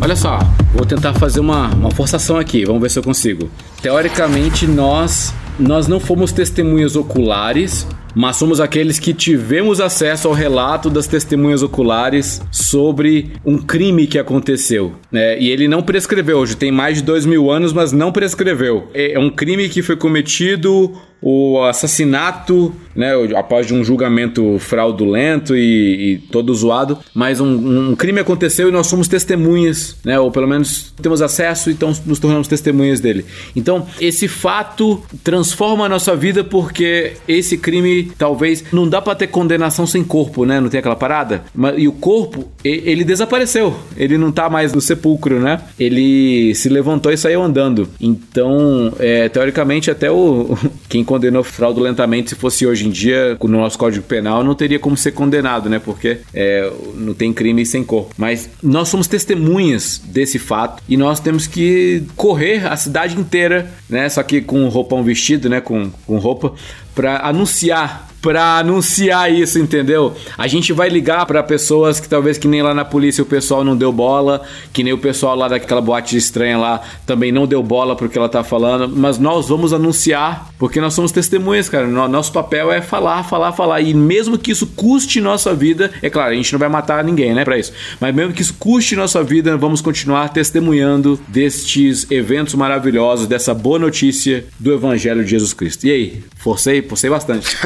Olha 0.09 0.15
só, 0.15 0.39
vou 0.73 0.87
tentar 0.87 1.13
fazer 1.13 1.39
uma, 1.39 1.67
uma 1.67 1.91
forçação 1.91 2.39
aqui, 2.39 2.65
vamos 2.65 2.81
ver 2.81 2.89
se 2.89 2.97
eu 2.97 3.03
consigo. 3.03 3.47
Teoricamente, 3.79 4.65
nós, 4.65 5.31
nós 5.59 5.87
não 5.87 5.99
fomos 5.99 6.31
testemunhas 6.31 6.95
oculares, 6.95 7.85
mas 8.15 8.35
somos 8.35 8.59
aqueles 8.59 8.97
que 8.97 9.13
tivemos 9.13 9.79
acesso 9.79 10.27
ao 10.27 10.33
relato 10.33 10.89
das 10.89 11.05
testemunhas 11.05 11.61
oculares 11.61 12.41
sobre 12.51 13.33
um 13.45 13.59
crime 13.59 14.07
que 14.07 14.17
aconteceu. 14.17 14.95
Né? 15.11 15.39
E 15.39 15.47
ele 15.51 15.67
não 15.67 15.83
prescreveu, 15.83 16.39
hoje 16.39 16.57
tem 16.57 16.71
mais 16.71 16.97
de 16.97 17.03
dois 17.03 17.23
mil 17.23 17.51
anos, 17.51 17.71
mas 17.71 17.91
não 17.91 18.11
prescreveu. 18.11 18.87
É 18.95 19.19
um 19.19 19.29
crime 19.29 19.69
que 19.69 19.83
foi 19.83 19.95
cometido 19.95 20.91
o 21.21 21.63
assassinato, 21.63 22.73
né, 22.95 23.11
após 23.35 23.71
um 23.71 23.83
julgamento 23.83 24.57
fraudulento 24.59 25.55
e, 25.55 26.13
e 26.13 26.17
todo 26.17 26.53
zoado, 26.53 26.97
mas 27.13 27.39
um, 27.39 27.91
um, 27.91 27.95
crime 27.95 28.19
aconteceu 28.19 28.69
e 28.69 28.71
nós 28.71 28.87
somos 28.87 29.07
testemunhas, 29.07 29.97
né, 30.03 30.19
ou 30.19 30.31
pelo 30.31 30.47
menos 30.47 30.93
temos 31.01 31.21
acesso 31.21 31.69
e 31.69 31.73
então 31.73 31.93
nos 32.05 32.19
tornamos 32.19 32.47
testemunhas 32.47 32.99
dele. 32.99 33.25
Então, 33.55 33.87
esse 33.99 34.27
fato 34.27 35.01
transforma 35.23 35.85
a 35.85 35.89
nossa 35.89 36.15
vida 36.15 36.43
porque 36.43 37.13
esse 37.27 37.57
crime 37.57 38.11
talvez 38.17 38.63
não 38.71 38.87
dá 38.87 39.01
para 39.01 39.15
ter 39.15 39.27
condenação 39.27 39.85
sem 39.85 40.03
corpo, 40.03 40.45
né, 40.45 40.59
não 40.59 40.69
tem 40.69 40.79
aquela 40.79 40.95
parada? 40.95 41.43
E 41.77 41.87
o 41.87 41.93
corpo, 41.93 42.49
ele 42.63 43.03
desapareceu, 43.03 43.75
ele 43.97 44.17
não 44.17 44.31
tá 44.31 44.49
mais 44.49 44.73
no 44.73 44.81
sepulcro, 44.81 45.39
né? 45.39 45.61
Ele 45.79 46.53
se 46.55 46.69
levantou 46.69 47.11
e 47.11 47.17
saiu 47.17 47.41
andando. 47.41 47.87
Então, 47.99 48.93
é, 48.99 49.29
teoricamente, 49.29 49.91
até 49.91 50.11
o 50.11 50.57
quem 50.87 51.03
condenou 51.09 51.43
fraudulentamente, 51.43 52.29
se 52.29 52.35
fosse 52.35 52.67
hoje 52.67 52.85
em 52.85 52.91
dia, 52.91 53.35
no 53.41 53.57
nosso 53.57 53.79
Código 53.79 54.05
Penal, 54.05 54.43
não 54.43 54.53
teria 54.53 54.77
como 54.77 54.95
ser 54.95 55.11
condenado, 55.11 55.67
né? 55.67 55.79
Porque 55.79 56.19
é, 56.31 56.71
não 56.93 57.15
tem 57.15 57.33
crime 57.33 57.65
sem 57.65 57.83
corpo. 57.83 58.13
Mas 58.15 58.47
nós 58.61 58.89
somos 58.89 59.07
testemunhas 59.07 59.99
desse 60.05 60.37
fato 60.37 60.83
e 60.87 60.95
nós 60.95 61.19
temos 61.19 61.47
que 61.47 62.03
correr 62.15 62.67
a 62.67 62.77
cidade 62.77 63.19
inteira, 63.19 63.71
né? 63.89 64.07
Só 64.07 64.21
que 64.21 64.39
com 64.39 64.69
roupão 64.69 65.03
vestido, 65.03 65.49
né? 65.49 65.59
Com, 65.59 65.89
com 66.05 66.19
roupa, 66.19 66.53
para 66.99 67.25
anunciar 67.25 68.09
para 68.21 68.57
anunciar 68.57 69.31
isso, 69.31 69.59
entendeu? 69.59 70.15
A 70.37 70.47
gente 70.47 70.73
vai 70.73 70.89
ligar 70.89 71.25
para 71.25 71.41
pessoas 71.41 71.99
que 71.99 72.09
talvez 72.09 72.37
que 72.37 72.47
nem 72.47 72.61
lá 72.61 72.73
na 72.73 72.83
polícia 72.83 73.23
o 73.23 73.25
pessoal 73.25 73.63
não 73.63 73.75
deu 73.75 73.91
bola, 73.91 74.41
que 74.73 74.83
nem 74.83 74.93
o 74.93 74.97
pessoal 74.97 75.35
lá 75.35 75.47
daquela 75.47 75.81
boate 75.81 76.17
estranha 76.17 76.57
lá 76.57 76.81
também 77.05 77.31
não 77.31 77.47
deu 77.47 77.63
bola 77.63 77.95
porque 77.95 78.17
ela 78.17 78.29
tá 78.29 78.43
falando, 78.43 78.93
mas 78.95 79.17
nós 79.17 79.47
vamos 79.47 79.73
anunciar, 79.73 80.49
porque 80.57 80.81
nós 80.81 80.93
somos 80.93 81.11
testemunhas, 81.11 81.69
cara. 81.69 81.87
Nosso 81.87 82.31
papel 82.31 82.71
é 82.71 82.81
falar, 82.81 83.23
falar, 83.23 83.53
falar 83.53 83.81
e 83.81 83.93
mesmo 83.93 84.37
que 84.37 84.51
isso 84.51 84.67
custe 84.67 85.21
nossa 85.21 85.53
vida, 85.53 85.91
é 86.01 86.09
claro, 86.09 86.31
a 86.31 86.35
gente 86.35 86.51
não 86.51 86.59
vai 86.59 86.69
matar 86.69 87.03
ninguém, 87.03 87.33
né, 87.33 87.45
para 87.45 87.57
isso. 87.57 87.71
Mas 87.99 88.13
mesmo 88.13 88.33
que 88.33 88.41
isso 88.41 88.55
custe 88.59 88.95
nossa 88.95 89.23
vida, 89.23 89.55
vamos 89.55 89.81
continuar 89.81 90.29
testemunhando 90.29 91.19
destes 91.27 92.09
eventos 92.11 92.53
maravilhosos, 92.55 93.27
dessa 93.27 93.53
boa 93.53 93.79
notícia 93.79 94.45
do 94.59 94.73
evangelho 94.73 95.23
de 95.23 95.31
Jesus 95.31 95.53
Cristo. 95.53 95.85
E 95.85 95.91
aí, 95.91 96.23
forcei, 96.37 96.81
forcei 96.89 97.09
bastante. 97.09 97.55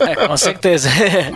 É, 0.00 0.26
com 0.26 0.36
certeza. 0.36 0.88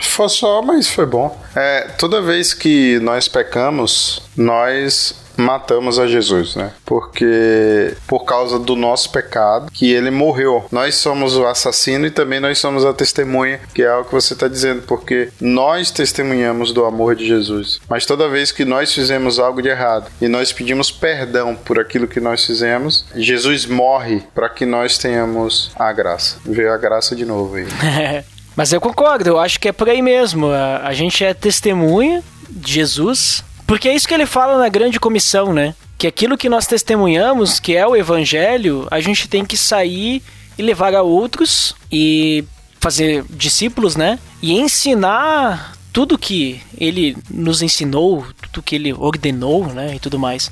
foi 0.03 0.29
só, 0.29 0.63
mas 0.63 0.89
foi 0.89 1.05
bom. 1.07 1.39
É, 1.55 1.83
toda 1.99 2.21
vez 2.23 2.55
que 2.55 2.99
nós 3.01 3.29
pecamos, 3.29 4.23
nós 4.37 5.15
matamos 5.37 5.99
a 5.99 6.07
Jesus, 6.07 6.57
né? 6.57 6.73
Porque 6.85 7.95
por 8.07 8.25
causa 8.25 8.59
do 8.59 8.77
nosso 8.77 9.11
pecado 9.11 9.71
que 9.73 9.93
ele 9.93 10.11
morreu. 10.11 10.67
Nós 10.71 10.97
somos 10.97 11.37
o 11.37 11.47
assassino 11.47 12.07
e 12.07 12.11
também 12.11 12.41
nós 12.41 12.59
somos 12.59 12.85
a 12.85 12.93
testemunha, 12.93 13.61
que 13.75 13.83
é 13.83 13.95
o 13.95 14.05
que 14.05 14.13
você 14.13 14.35
está 14.35 14.49
dizendo, 14.49 14.83
porque 14.83 15.31
nós 15.41 15.91
testemunhamos 15.91 16.73
do 16.73 16.85
amor 16.85 17.15
de 17.15 17.27
Jesus. 17.27 17.81
Mas 17.89 18.07
toda 18.07 18.29
vez 18.29 18.53
que 18.53 18.65
nós 18.65 18.93
fizemos 18.93 19.39
algo 19.39 19.63
de 19.63 19.69
errado 19.69 20.11
e 20.21 20.29
nós 20.29 20.53
pedimos 20.53 20.91
perdão 20.91 21.55
por 21.55 21.79
aquilo 21.79 22.09
que 22.09 22.21
nós 22.21 22.45
fizemos, 22.45 23.05
Jesus 23.15 23.67
morre 23.67 24.23
para 24.35 24.49
que 24.49 24.65
nós 24.65 24.99
tenhamos 24.99 25.71
a 25.77 25.93
graça. 25.93 26.39
Ver 26.45 26.69
a 26.69 26.77
graça 26.77 27.15
de 27.15 27.25
novo 27.25 27.57
aí. 27.57 27.67
Mas 28.57 28.73
eu 28.73 28.81
concordo, 28.81 29.29
eu 29.29 29.39
acho 29.39 29.59
que 29.59 29.69
é 29.69 29.73
por 29.73 29.89
aí 29.89 30.01
mesmo. 30.01 30.47
A, 30.47 30.87
a 30.87 30.93
gente 30.93 31.25
é 31.25 31.35
testemunha 31.35 32.23
de 32.49 32.73
Jesus 32.73 33.43
porque 33.67 33.89
é 33.89 33.95
isso 33.95 34.07
que 34.07 34.15
ele 34.15 34.27
fala 34.27 34.59
na 34.59 34.69
grande 34.69 35.01
comissão, 35.01 35.53
né? 35.53 35.75
Que 35.97 36.07
aquilo 36.07 36.37
que 36.37 36.49
nós 36.49 36.67
testemunhamos, 36.67 37.59
que 37.59 37.77
é 37.77 37.87
o 37.87 37.97
evangelho, 37.97 38.87
a 38.91 39.01
gente 39.01 39.29
tem 39.29 39.45
que 39.45 39.57
sair 39.57 40.23
e 40.59 40.63
levar 40.63 40.95
a 40.95 41.03
outros 41.03 41.75
e 41.91 42.45
fazer 42.79 43.25
discípulos, 43.31 43.97
né? 43.97 44.19
E 44.43 44.53
ensinar 44.53 45.73
tudo 45.93 46.19
que 46.19 46.61
ele 46.77 47.17
nos 47.31 47.63
ensinou, 47.63 48.27
tudo 48.43 48.63
que 48.63 48.75
ele 48.75 48.93
ordenou, 48.93 49.67
né? 49.69 49.95
E 49.95 49.99
tudo 49.99 50.19
mais. 50.19 50.51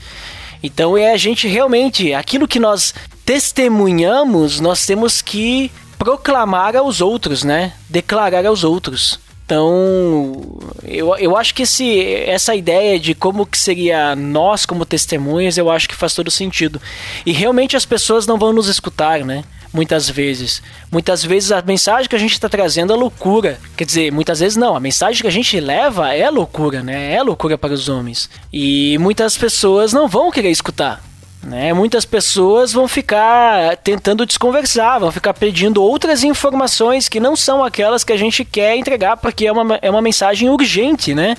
Então 0.63 0.97
é 0.97 1.13
a 1.13 1.17
gente 1.17 1.49
realmente, 1.49 2.15
aquilo 2.15 2.49
que 2.49 2.61
nós 2.61 2.95
testemunhamos, 3.25 4.61
nós 4.61 4.87
temos 4.87 5.21
que 5.21 5.71
proclamar 5.99 6.77
aos 6.77 7.01
outros, 7.01 7.45
né? 7.45 7.73
Declarar 7.89 8.47
aos 8.47 8.65
outros. 8.65 9.21
Então, 9.53 10.41
eu, 10.83 11.15
eu 11.19 11.37
acho 11.37 11.55
que 11.55 11.65
esse, 11.65 12.03
essa 12.25 12.55
ideia 12.55 12.99
de 12.99 13.15
como 13.15 13.45
que 13.45 13.59
seria 13.59 14.17
nós 14.17 14.65
como 14.65 14.87
testemunhas, 14.87 15.59
eu 15.59 15.71
acho 15.71 15.87
que 15.87 15.95
faz 15.95 16.15
todo 16.15 16.31
sentido. 16.31 16.81
E 17.27 17.33
realmente 17.33 17.77
as 17.77 17.85
pessoas 17.85 18.27
não 18.27 18.39
vão 18.39 18.51
nos 18.51 18.67
escutar, 18.67 19.23
né? 19.27 19.45
Muitas 19.71 20.09
vezes. 20.09 20.63
Muitas 20.91 21.23
vezes 21.23 21.53
a 21.53 21.61
mensagem 21.61 22.09
que 22.09 22.17
a 22.17 22.19
gente 22.19 22.33
está 22.33 22.49
trazendo 22.49 22.95
é 22.95 22.97
loucura. 22.97 23.61
Quer 23.77 23.85
dizer, 23.85 24.11
muitas 24.11 24.41
vezes 24.41 24.57
não. 24.57 24.75
A 24.75 24.81
mensagem 24.81 25.21
que 25.21 25.29
a 25.29 25.33
gente 25.33 25.61
leva 25.61 26.15
é 26.15 26.31
loucura, 26.31 26.83
né? 26.83 27.13
É 27.13 27.23
loucura 27.23 27.59
para 27.59 27.75
os 27.75 27.91
homens. 27.91 28.31
E 28.51 28.97
muitas 28.97 29.37
pessoas 29.37 29.93
não 29.93 30.09
vão 30.09 30.31
querer 30.31 30.51
escutar. 30.51 31.12
Né? 31.43 31.73
Muitas 31.73 32.05
pessoas 32.05 32.73
vão 32.73 32.87
ficar 32.87 33.77
tentando 33.79 34.25
desconversar, 34.25 35.01
vão 35.01 35.11
ficar 35.11 35.35
pedindo 35.35 35.83
outras 35.83 36.23
informações 36.23 37.09
que 37.09 37.19
não 37.19 37.35
são 37.35 37.65
aquelas 37.65 38.05
que 38.05 38.13
a 38.13 38.17
gente 38.17 38.45
quer 38.45 38.77
entregar, 38.77 39.17
porque 39.17 39.47
é 39.47 39.53
uma, 39.53 39.77
é 39.83 39.91
uma 39.91 40.01
mensagem 40.01 40.49
urgente, 40.49 41.15
né? 41.15 41.37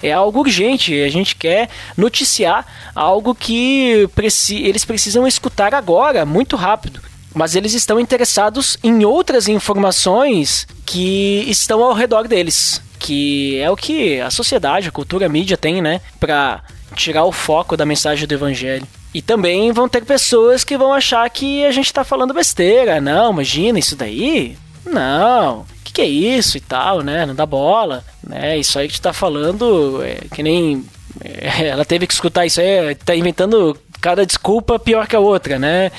É 0.00 0.12
algo 0.12 0.38
urgente, 0.38 1.02
a 1.02 1.08
gente 1.08 1.34
quer 1.34 1.68
noticiar 1.96 2.64
algo 2.94 3.34
que 3.34 4.08
preci 4.14 4.56
eles 4.62 4.84
precisam 4.84 5.26
escutar 5.26 5.74
agora, 5.74 6.24
muito 6.24 6.54
rápido. 6.54 7.00
Mas 7.34 7.56
eles 7.56 7.74
estão 7.74 7.98
interessados 7.98 8.76
em 8.84 9.04
outras 9.04 9.48
informações 9.48 10.66
que 10.86 11.44
estão 11.48 11.82
ao 11.82 11.92
redor 11.92 12.28
deles, 12.28 12.80
que 13.00 13.58
é 13.58 13.68
o 13.70 13.76
que 13.76 14.20
a 14.20 14.30
sociedade, 14.30 14.88
a 14.88 14.92
cultura, 14.92 15.26
a 15.26 15.28
mídia 15.28 15.56
tem, 15.56 15.82
né? 15.82 16.00
Para 16.20 16.60
tirar 16.94 17.24
o 17.24 17.32
foco 17.32 17.76
da 17.76 17.84
mensagem 17.84 18.26
do 18.26 18.34
evangelho. 18.34 18.86
E 19.12 19.20
também 19.20 19.72
vão 19.72 19.88
ter 19.88 20.04
pessoas 20.04 20.62
que 20.62 20.78
vão 20.78 20.92
achar 20.92 21.28
que 21.30 21.64
a 21.64 21.72
gente 21.72 21.92
tá 21.92 22.04
falando 22.04 22.34
besteira. 22.34 23.00
Não, 23.00 23.32
imagina 23.32 23.78
isso 23.78 23.96
daí. 23.96 24.56
Não, 24.86 25.66
que, 25.84 25.92
que, 25.92 26.00
é 26.00 26.06
isso 26.06 26.56
e 26.56 26.60
tal, 26.60 27.02
né? 27.02 27.26
Não 27.26 27.34
dá 27.34 27.44
bola, 27.44 28.04
né? 28.26 28.56
Isso 28.58 28.78
aí 28.78 28.88
que 28.88 28.94
tu 28.94 29.02
tá 29.02 29.12
falando 29.12 30.02
é 30.02 30.18
que 30.34 30.42
nem. 30.42 30.84
É, 31.22 31.68
ela 31.68 31.84
teve 31.84 32.06
que 32.06 32.12
escutar 32.12 32.46
isso 32.46 32.60
aí, 32.60 32.94
tá 32.94 33.14
inventando 33.14 33.76
cada 34.00 34.24
desculpa 34.24 34.78
pior 34.78 35.06
que 35.06 35.16
a 35.16 35.20
outra, 35.20 35.58
né? 35.58 35.90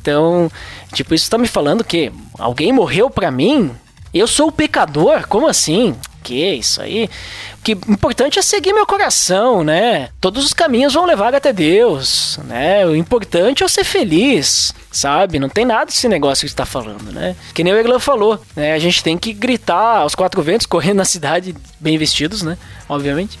Então, 0.00 0.50
tipo, 0.92 1.14
isso 1.14 1.30
tá 1.30 1.38
me 1.38 1.48
falando 1.48 1.84
que 1.84 2.12
alguém 2.38 2.72
morreu 2.72 3.08
pra 3.08 3.30
mim? 3.30 3.70
Eu 4.12 4.26
sou 4.26 4.48
o 4.48 4.52
pecador? 4.52 5.26
Como 5.28 5.46
assim? 5.46 5.96
Que 6.26 6.54
isso 6.54 6.82
aí? 6.82 7.08
O 7.60 7.62
que 7.62 7.72
importante 7.88 8.36
é 8.36 8.42
seguir 8.42 8.72
meu 8.72 8.84
coração, 8.84 9.62
né? 9.62 10.08
Todos 10.20 10.44
os 10.44 10.52
caminhos 10.52 10.92
vão 10.92 11.04
levar 11.04 11.32
até 11.32 11.52
Deus, 11.52 12.40
né? 12.48 12.84
O 12.84 12.96
importante 12.96 13.62
é 13.62 13.64
eu 13.64 13.68
ser 13.68 13.84
feliz, 13.84 14.74
sabe? 14.90 15.38
Não 15.38 15.48
tem 15.48 15.64
nada 15.64 15.84
desse 15.84 16.08
negócio 16.08 16.44
que 16.44 16.50
está 16.52 16.66
falando, 16.66 17.12
né? 17.12 17.36
Que 17.54 17.62
nem 17.62 17.72
o 17.72 17.76
Erlan 17.76 18.00
falou, 18.00 18.40
né? 18.56 18.72
A 18.72 18.78
gente 18.80 19.04
tem 19.04 19.16
que 19.16 19.32
gritar 19.32 19.98
aos 19.98 20.16
quatro 20.16 20.42
ventos, 20.42 20.66
correndo 20.66 20.96
na 20.96 21.04
cidade, 21.04 21.54
bem 21.78 21.96
vestidos, 21.96 22.42
né? 22.42 22.58
Obviamente. 22.88 23.38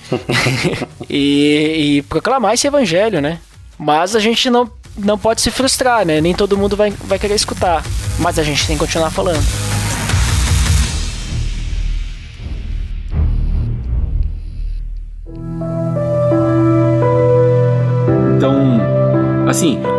e, 1.10 1.96
e 1.96 2.02
proclamar 2.02 2.54
esse 2.54 2.68
evangelho, 2.68 3.20
né? 3.20 3.40
Mas 3.76 4.14
a 4.14 4.20
gente 4.20 4.48
não, 4.48 4.70
não 4.96 5.18
pode 5.18 5.40
se 5.40 5.50
frustrar, 5.50 6.06
né? 6.06 6.20
Nem 6.20 6.36
todo 6.36 6.56
mundo 6.56 6.76
vai, 6.76 6.92
vai 6.92 7.18
querer 7.18 7.34
escutar. 7.34 7.82
Mas 8.20 8.38
a 8.38 8.44
gente 8.44 8.64
tem 8.64 8.76
que 8.76 8.84
continuar 8.84 9.10
falando. 9.10 9.44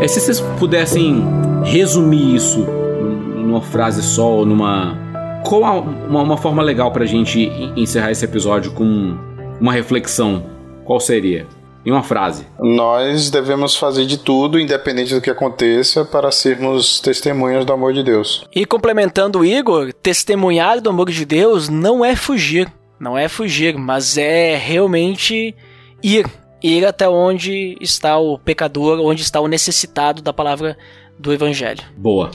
É, 0.07 0.09
se 0.09 0.21
vocês 0.21 0.39
pudessem 0.57 1.21
resumir 1.65 2.35
isso 2.35 2.59
numa 2.59 3.61
frase 3.61 4.01
só 4.01 4.37
ou 4.37 4.45
numa. 4.45 4.97
Qual 5.43 5.65
a, 5.65 5.73
uma, 5.73 6.21
uma 6.21 6.37
forma 6.37 6.63
legal 6.63 6.91
pra 6.91 7.05
gente 7.05 7.51
encerrar 7.75 8.11
esse 8.11 8.23
episódio 8.23 8.71
com 8.71 9.17
uma 9.59 9.73
reflexão? 9.73 10.45
Qual 10.85 10.99
seria? 11.01 11.45
Em 11.85 11.91
uma 11.91 12.03
frase. 12.03 12.47
Nós 12.59 13.29
devemos 13.29 13.75
fazer 13.75 14.05
de 14.05 14.17
tudo, 14.17 14.59
independente 14.59 15.13
do 15.13 15.21
que 15.21 15.29
aconteça, 15.29 16.03
para 16.03 16.31
sermos 16.31 16.99
testemunhas 16.99 17.65
do 17.65 17.73
amor 17.73 17.93
de 17.93 18.03
Deus. 18.03 18.45
E 18.53 18.65
complementando 18.65 19.39
o 19.39 19.45
Igor, 19.45 19.93
testemunhar 19.93 20.81
do 20.81 20.89
amor 20.89 21.09
de 21.09 21.25
Deus 21.25 21.69
não 21.69 22.03
é 22.03 22.15
fugir. 22.15 22.71
Não 22.99 23.17
é 23.17 23.27
fugir, 23.27 23.77
mas 23.77 24.17
é 24.17 24.55
realmente 24.55 25.55
ir. 26.01 26.25
Ir 26.61 26.85
até 26.85 27.07
onde 27.07 27.77
está 27.79 28.17
o 28.17 28.37
pecador, 28.37 28.99
onde 28.99 29.21
está 29.21 29.39
o 29.39 29.47
necessitado 29.47 30.21
da 30.21 30.33
palavra 30.33 30.77
do 31.17 31.31
Evangelho. 31.33 31.83
Boa. 31.95 32.31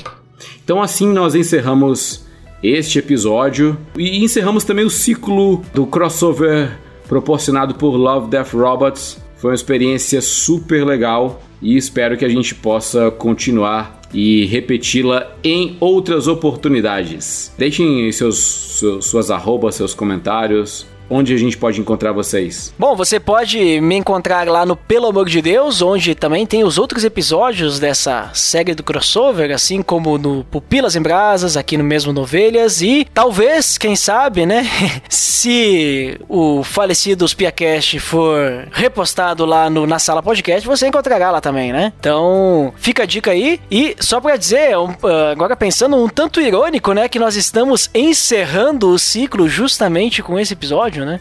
Então 0.64 0.82
assim 0.82 1.12
nós 1.12 1.34
encerramos 1.34 2.24
este 2.62 2.98
episódio 2.98 3.76
e 3.96 4.24
encerramos 4.24 4.64
também 4.64 4.84
o 4.84 4.90
ciclo 4.90 5.62
do 5.74 5.86
crossover 5.86 6.78
proporcionado 7.08 7.74
por 7.74 7.96
Love 7.96 8.28
Death 8.28 8.52
Robots. 8.52 9.18
Foi 9.36 9.50
uma 9.50 9.56
experiência 9.56 10.20
super 10.22 10.84
legal 10.84 11.42
e 11.60 11.76
espero 11.76 12.16
que 12.16 12.24
a 12.24 12.28
gente 12.28 12.54
possa 12.54 13.10
continuar 13.10 14.00
e 14.14 14.44
repeti-la 14.46 15.36
em 15.42 15.76
outras 15.80 16.28
oportunidades. 16.28 17.52
Deixem 17.58 18.10
seus, 18.12 18.38
seus, 18.38 19.06
suas 19.06 19.30
arrobas, 19.30 19.74
seus 19.74 19.94
comentários, 19.94 20.86
onde 21.12 21.34
a 21.34 21.36
gente 21.36 21.58
pode 21.58 21.78
encontrar 21.78 22.10
vocês? 22.12 22.72
Bom, 22.78 22.96
você 22.96 23.20
pode 23.20 23.80
me 23.82 23.96
encontrar 23.96 24.48
lá 24.48 24.64
no 24.64 24.74
Pelo 24.74 25.08
Amor 25.08 25.28
de 25.28 25.42
Deus, 25.42 25.82
onde 25.82 26.14
também 26.14 26.46
tem 26.46 26.64
os 26.64 26.78
outros 26.78 27.04
episódios 27.04 27.78
dessa 27.78 28.30
série 28.32 28.74
do 28.74 28.82
crossover, 28.82 29.52
assim 29.52 29.82
como 29.82 30.16
no 30.16 30.42
Pupilas 30.44 30.96
em 30.96 31.02
Brasas, 31.02 31.56
aqui 31.56 31.76
no 31.76 31.84
mesmo 31.84 32.12
Novelhas, 32.12 32.80
e 32.80 33.06
talvez, 33.12 33.76
quem 33.76 33.94
sabe, 33.94 34.46
né, 34.46 34.66
se 35.08 36.18
o 36.28 36.62
falecido 36.62 37.28
Spiacast 37.28 37.98
for 37.98 38.68
repostado 38.72 39.44
lá 39.44 39.68
no, 39.68 39.86
na 39.86 39.98
sala 39.98 40.22
podcast, 40.22 40.66
você 40.66 40.86
encontrará 40.86 41.30
lá 41.30 41.40
também, 41.40 41.72
né? 41.72 41.92
Então, 42.00 42.72
fica 42.76 43.02
a 43.02 43.06
dica 43.06 43.32
aí, 43.32 43.60
e 43.70 43.94
só 44.00 44.18
pra 44.18 44.36
dizer, 44.36 44.78
um, 44.78 44.94
agora 45.30 45.54
pensando 45.56 45.96
um 45.96 46.08
tanto 46.08 46.40
irônico, 46.40 46.94
né, 46.94 47.06
que 47.06 47.18
nós 47.18 47.36
estamos 47.36 47.90
encerrando 47.94 48.88
o 48.88 48.98
ciclo 48.98 49.46
justamente 49.46 50.22
com 50.22 50.38
esse 50.38 50.54
episódio, 50.54 51.01
né? 51.04 51.20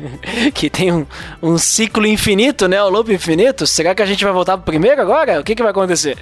que 0.54 0.68
tem 0.70 0.92
um, 0.92 1.06
um 1.42 1.58
ciclo 1.58 2.06
infinito, 2.06 2.68
né? 2.68 2.82
O 2.82 2.88
loop 2.88 3.12
infinito. 3.12 3.66
Será 3.66 3.94
que 3.94 4.02
a 4.02 4.06
gente 4.06 4.24
vai 4.24 4.32
voltar 4.32 4.56
pro 4.56 4.66
primeiro 4.66 5.00
agora? 5.00 5.40
O 5.40 5.44
que, 5.44 5.54
que 5.54 5.62
vai 5.62 5.70
acontecer? 5.70 6.18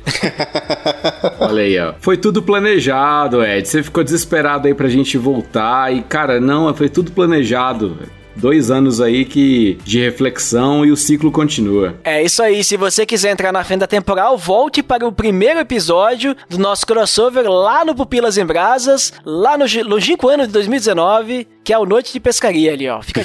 Olha 1.41 1.63
aí, 1.63 1.79
ó. 1.79 1.95
Foi 2.01 2.17
tudo 2.17 2.43
planejado, 2.43 3.45
Ed. 3.45 3.69
Você 3.69 3.83
ficou 3.83 4.05
desesperado 4.05 4.69
aí 4.69 4.75
pra 4.75 4.89
gente 4.89 5.17
voltar. 5.17 5.93
E, 5.93 6.03
cara, 6.03 6.41
não, 6.41 6.73
foi 6.75 6.89
tudo 6.89 7.13
planejado 7.13 7.97
dois 8.37 8.71
anos 8.71 9.01
aí 9.01 9.25
que 9.25 9.79
de 9.85 9.99
reflexão 9.99 10.85
e 10.85 10.93
o 10.93 10.97
ciclo 10.97 11.33
continua. 11.33 11.95
É 12.05 12.23
isso 12.23 12.43
aí. 12.43 12.63
Se 12.63 12.77
você 12.77 13.07
quiser 13.07 13.33
entrar 13.33 13.53
na 13.53 13.65
fenda 13.65 13.87
temporal, 13.87 14.37
volte 14.37 14.83
para 14.83 15.07
o 15.07 15.13
primeiro 15.13 15.59
episódio 15.59 16.37
do 16.49 16.59
nosso 16.59 16.87
crossover 16.87 17.51
lá 17.51 17.85
no 17.85 17.95
Pupilas 17.95 18.37
em 18.37 18.45
Brasas, 18.45 19.13
lá 19.25 19.57
no 19.57 19.65
longínquo 19.85 20.29
ano 20.29 20.47
de 20.47 20.53
2019, 20.53 21.49
que 21.67 21.73
é 21.73 21.79
o 21.79 21.85
Noite 21.85 22.13
de 22.13 22.21
Pescaria 22.21 22.73
ali, 22.73 22.89
ó. 22.89 23.03
Fica 23.03 23.23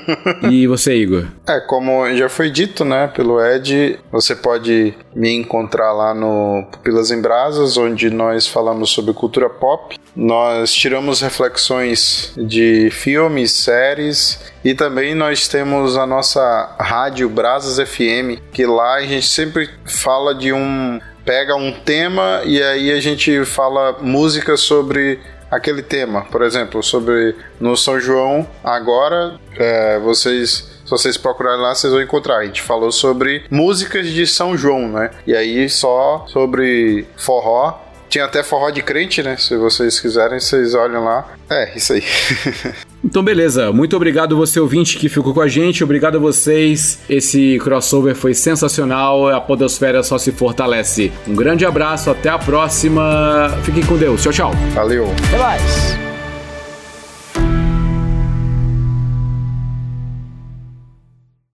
E 0.50 0.66
você, 0.66 0.96
Igor? 0.96 1.26
É, 1.46 1.60
como 1.60 2.10
já 2.16 2.26
foi 2.26 2.50
dito, 2.50 2.86
né, 2.86 3.06
pelo 3.08 3.38
Ed, 3.38 3.98
você 4.10 4.34
pode 4.34 4.94
me 5.14 5.30
encontrar 5.30 5.92
lá 5.92 6.14
no 6.14 6.66
Pupilas 6.72 7.10
em 7.10 7.20
Brasas, 7.20 7.76
onde 7.76 8.08
nós 8.08 8.46
falamos 8.46 8.88
sobre 8.88 9.12
cultura 9.12 9.50
pop. 9.50 10.00
Nós 10.16 10.72
tiramos 10.72 11.20
reflexões 11.20 12.32
de 12.34 12.88
filmes, 12.90 13.52
séries 13.52 14.40
e 14.64 14.74
também 14.74 15.14
nós 15.14 15.46
temos 15.46 15.98
a 15.98 16.06
nossa 16.06 16.74
rádio 16.80 17.28
Brasas 17.28 17.76
FM, 17.86 18.40
que 18.54 18.64
lá 18.64 18.94
a 18.94 19.02
gente 19.02 19.28
sempre 19.28 19.68
fala 19.84 20.34
de 20.34 20.50
um. 20.50 20.98
pega 21.26 21.54
um 21.54 21.70
tema 21.70 22.40
e 22.46 22.62
aí 22.62 22.90
a 22.90 23.00
gente 23.00 23.44
fala 23.44 23.98
música 24.00 24.56
sobre 24.56 25.20
aquele 25.52 25.82
tema. 25.82 26.24
Por 26.24 26.42
exemplo, 26.42 26.82
sobre 26.82 27.36
no 27.60 27.76
São 27.76 28.00
João, 28.00 28.48
agora 28.64 29.38
é, 29.56 29.98
vocês 29.98 30.72
se 30.84 30.90
vocês 30.90 31.16
procurarem 31.16 31.60
lá, 31.60 31.74
vocês 31.74 31.92
vão 31.92 32.02
encontrar. 32.02 32.38
A 32.38 32.44
gente 32.44 32.60
falou 32.60 32.90
sobre 32.90 33.44
músicas 33.50 34.06
de 34.08 34.26
São 34.26 34.56
João, 34.56 34.88
né? 34.88 35.10
E 35.26 35.34
aí 35.34 35.68
só 35.68 36.24
sobre 36.28 37.06
forró. 37.16 37.78
Tinha 38.12 38.26
até 38.26 38.42
forró 38.42 38.68
de 38.68 38.82
crente, 38.82 39.22
né? 39.22 39.38
Se 39.38 39.56
vocês 39.56 39.98
quiserem, 39.98 40.38
vocês 40.38 40.74
olham 40.74 41.02
lá. 41.02 41.32
É, 41.48 41.74
isso 41.74 41.94
aí. 41.94 42.02
Então, 43.04 43.20
beleza. 43.20 43.72
Muito 43.72 43.96
obrigado 43.96 44.36
você 44.36 44.60
ouvinte 44.60 44.96
que 44.96 45.08
ficou 45.08 45.34
com 45.34 45.40
a 45.40 45.48
gente. 45.48 45.82
Obrigado 45.82 46.18
a 46.18 46.20
vocês. 46.20 47.00
Esse 47.10 47.58
crossover 47.58 48.14
foi 48.14 48.32
sensacional. 48.32 49.28
A 49.28 49.40
podosfera 49.40 50.04
só 50.04 50.18
se 50.18 50.30
fortalece. 50.30 51.10
Um 51.26 51.34
grande 51.34 51.66
abraço. 51.66 52.10
Até 52.10 52.28
a 52.28 52.38
próxima. 52.38 53.58
Fiquem 53.64 53.84
com 53.84 53.96
Deus. 53.96 54.22
Tchau, 54.22 54.32
tchau. 54.32 54.52
Valeu. 54.72 55.08
Até 55.26 55.36
mais. 55.36 56.11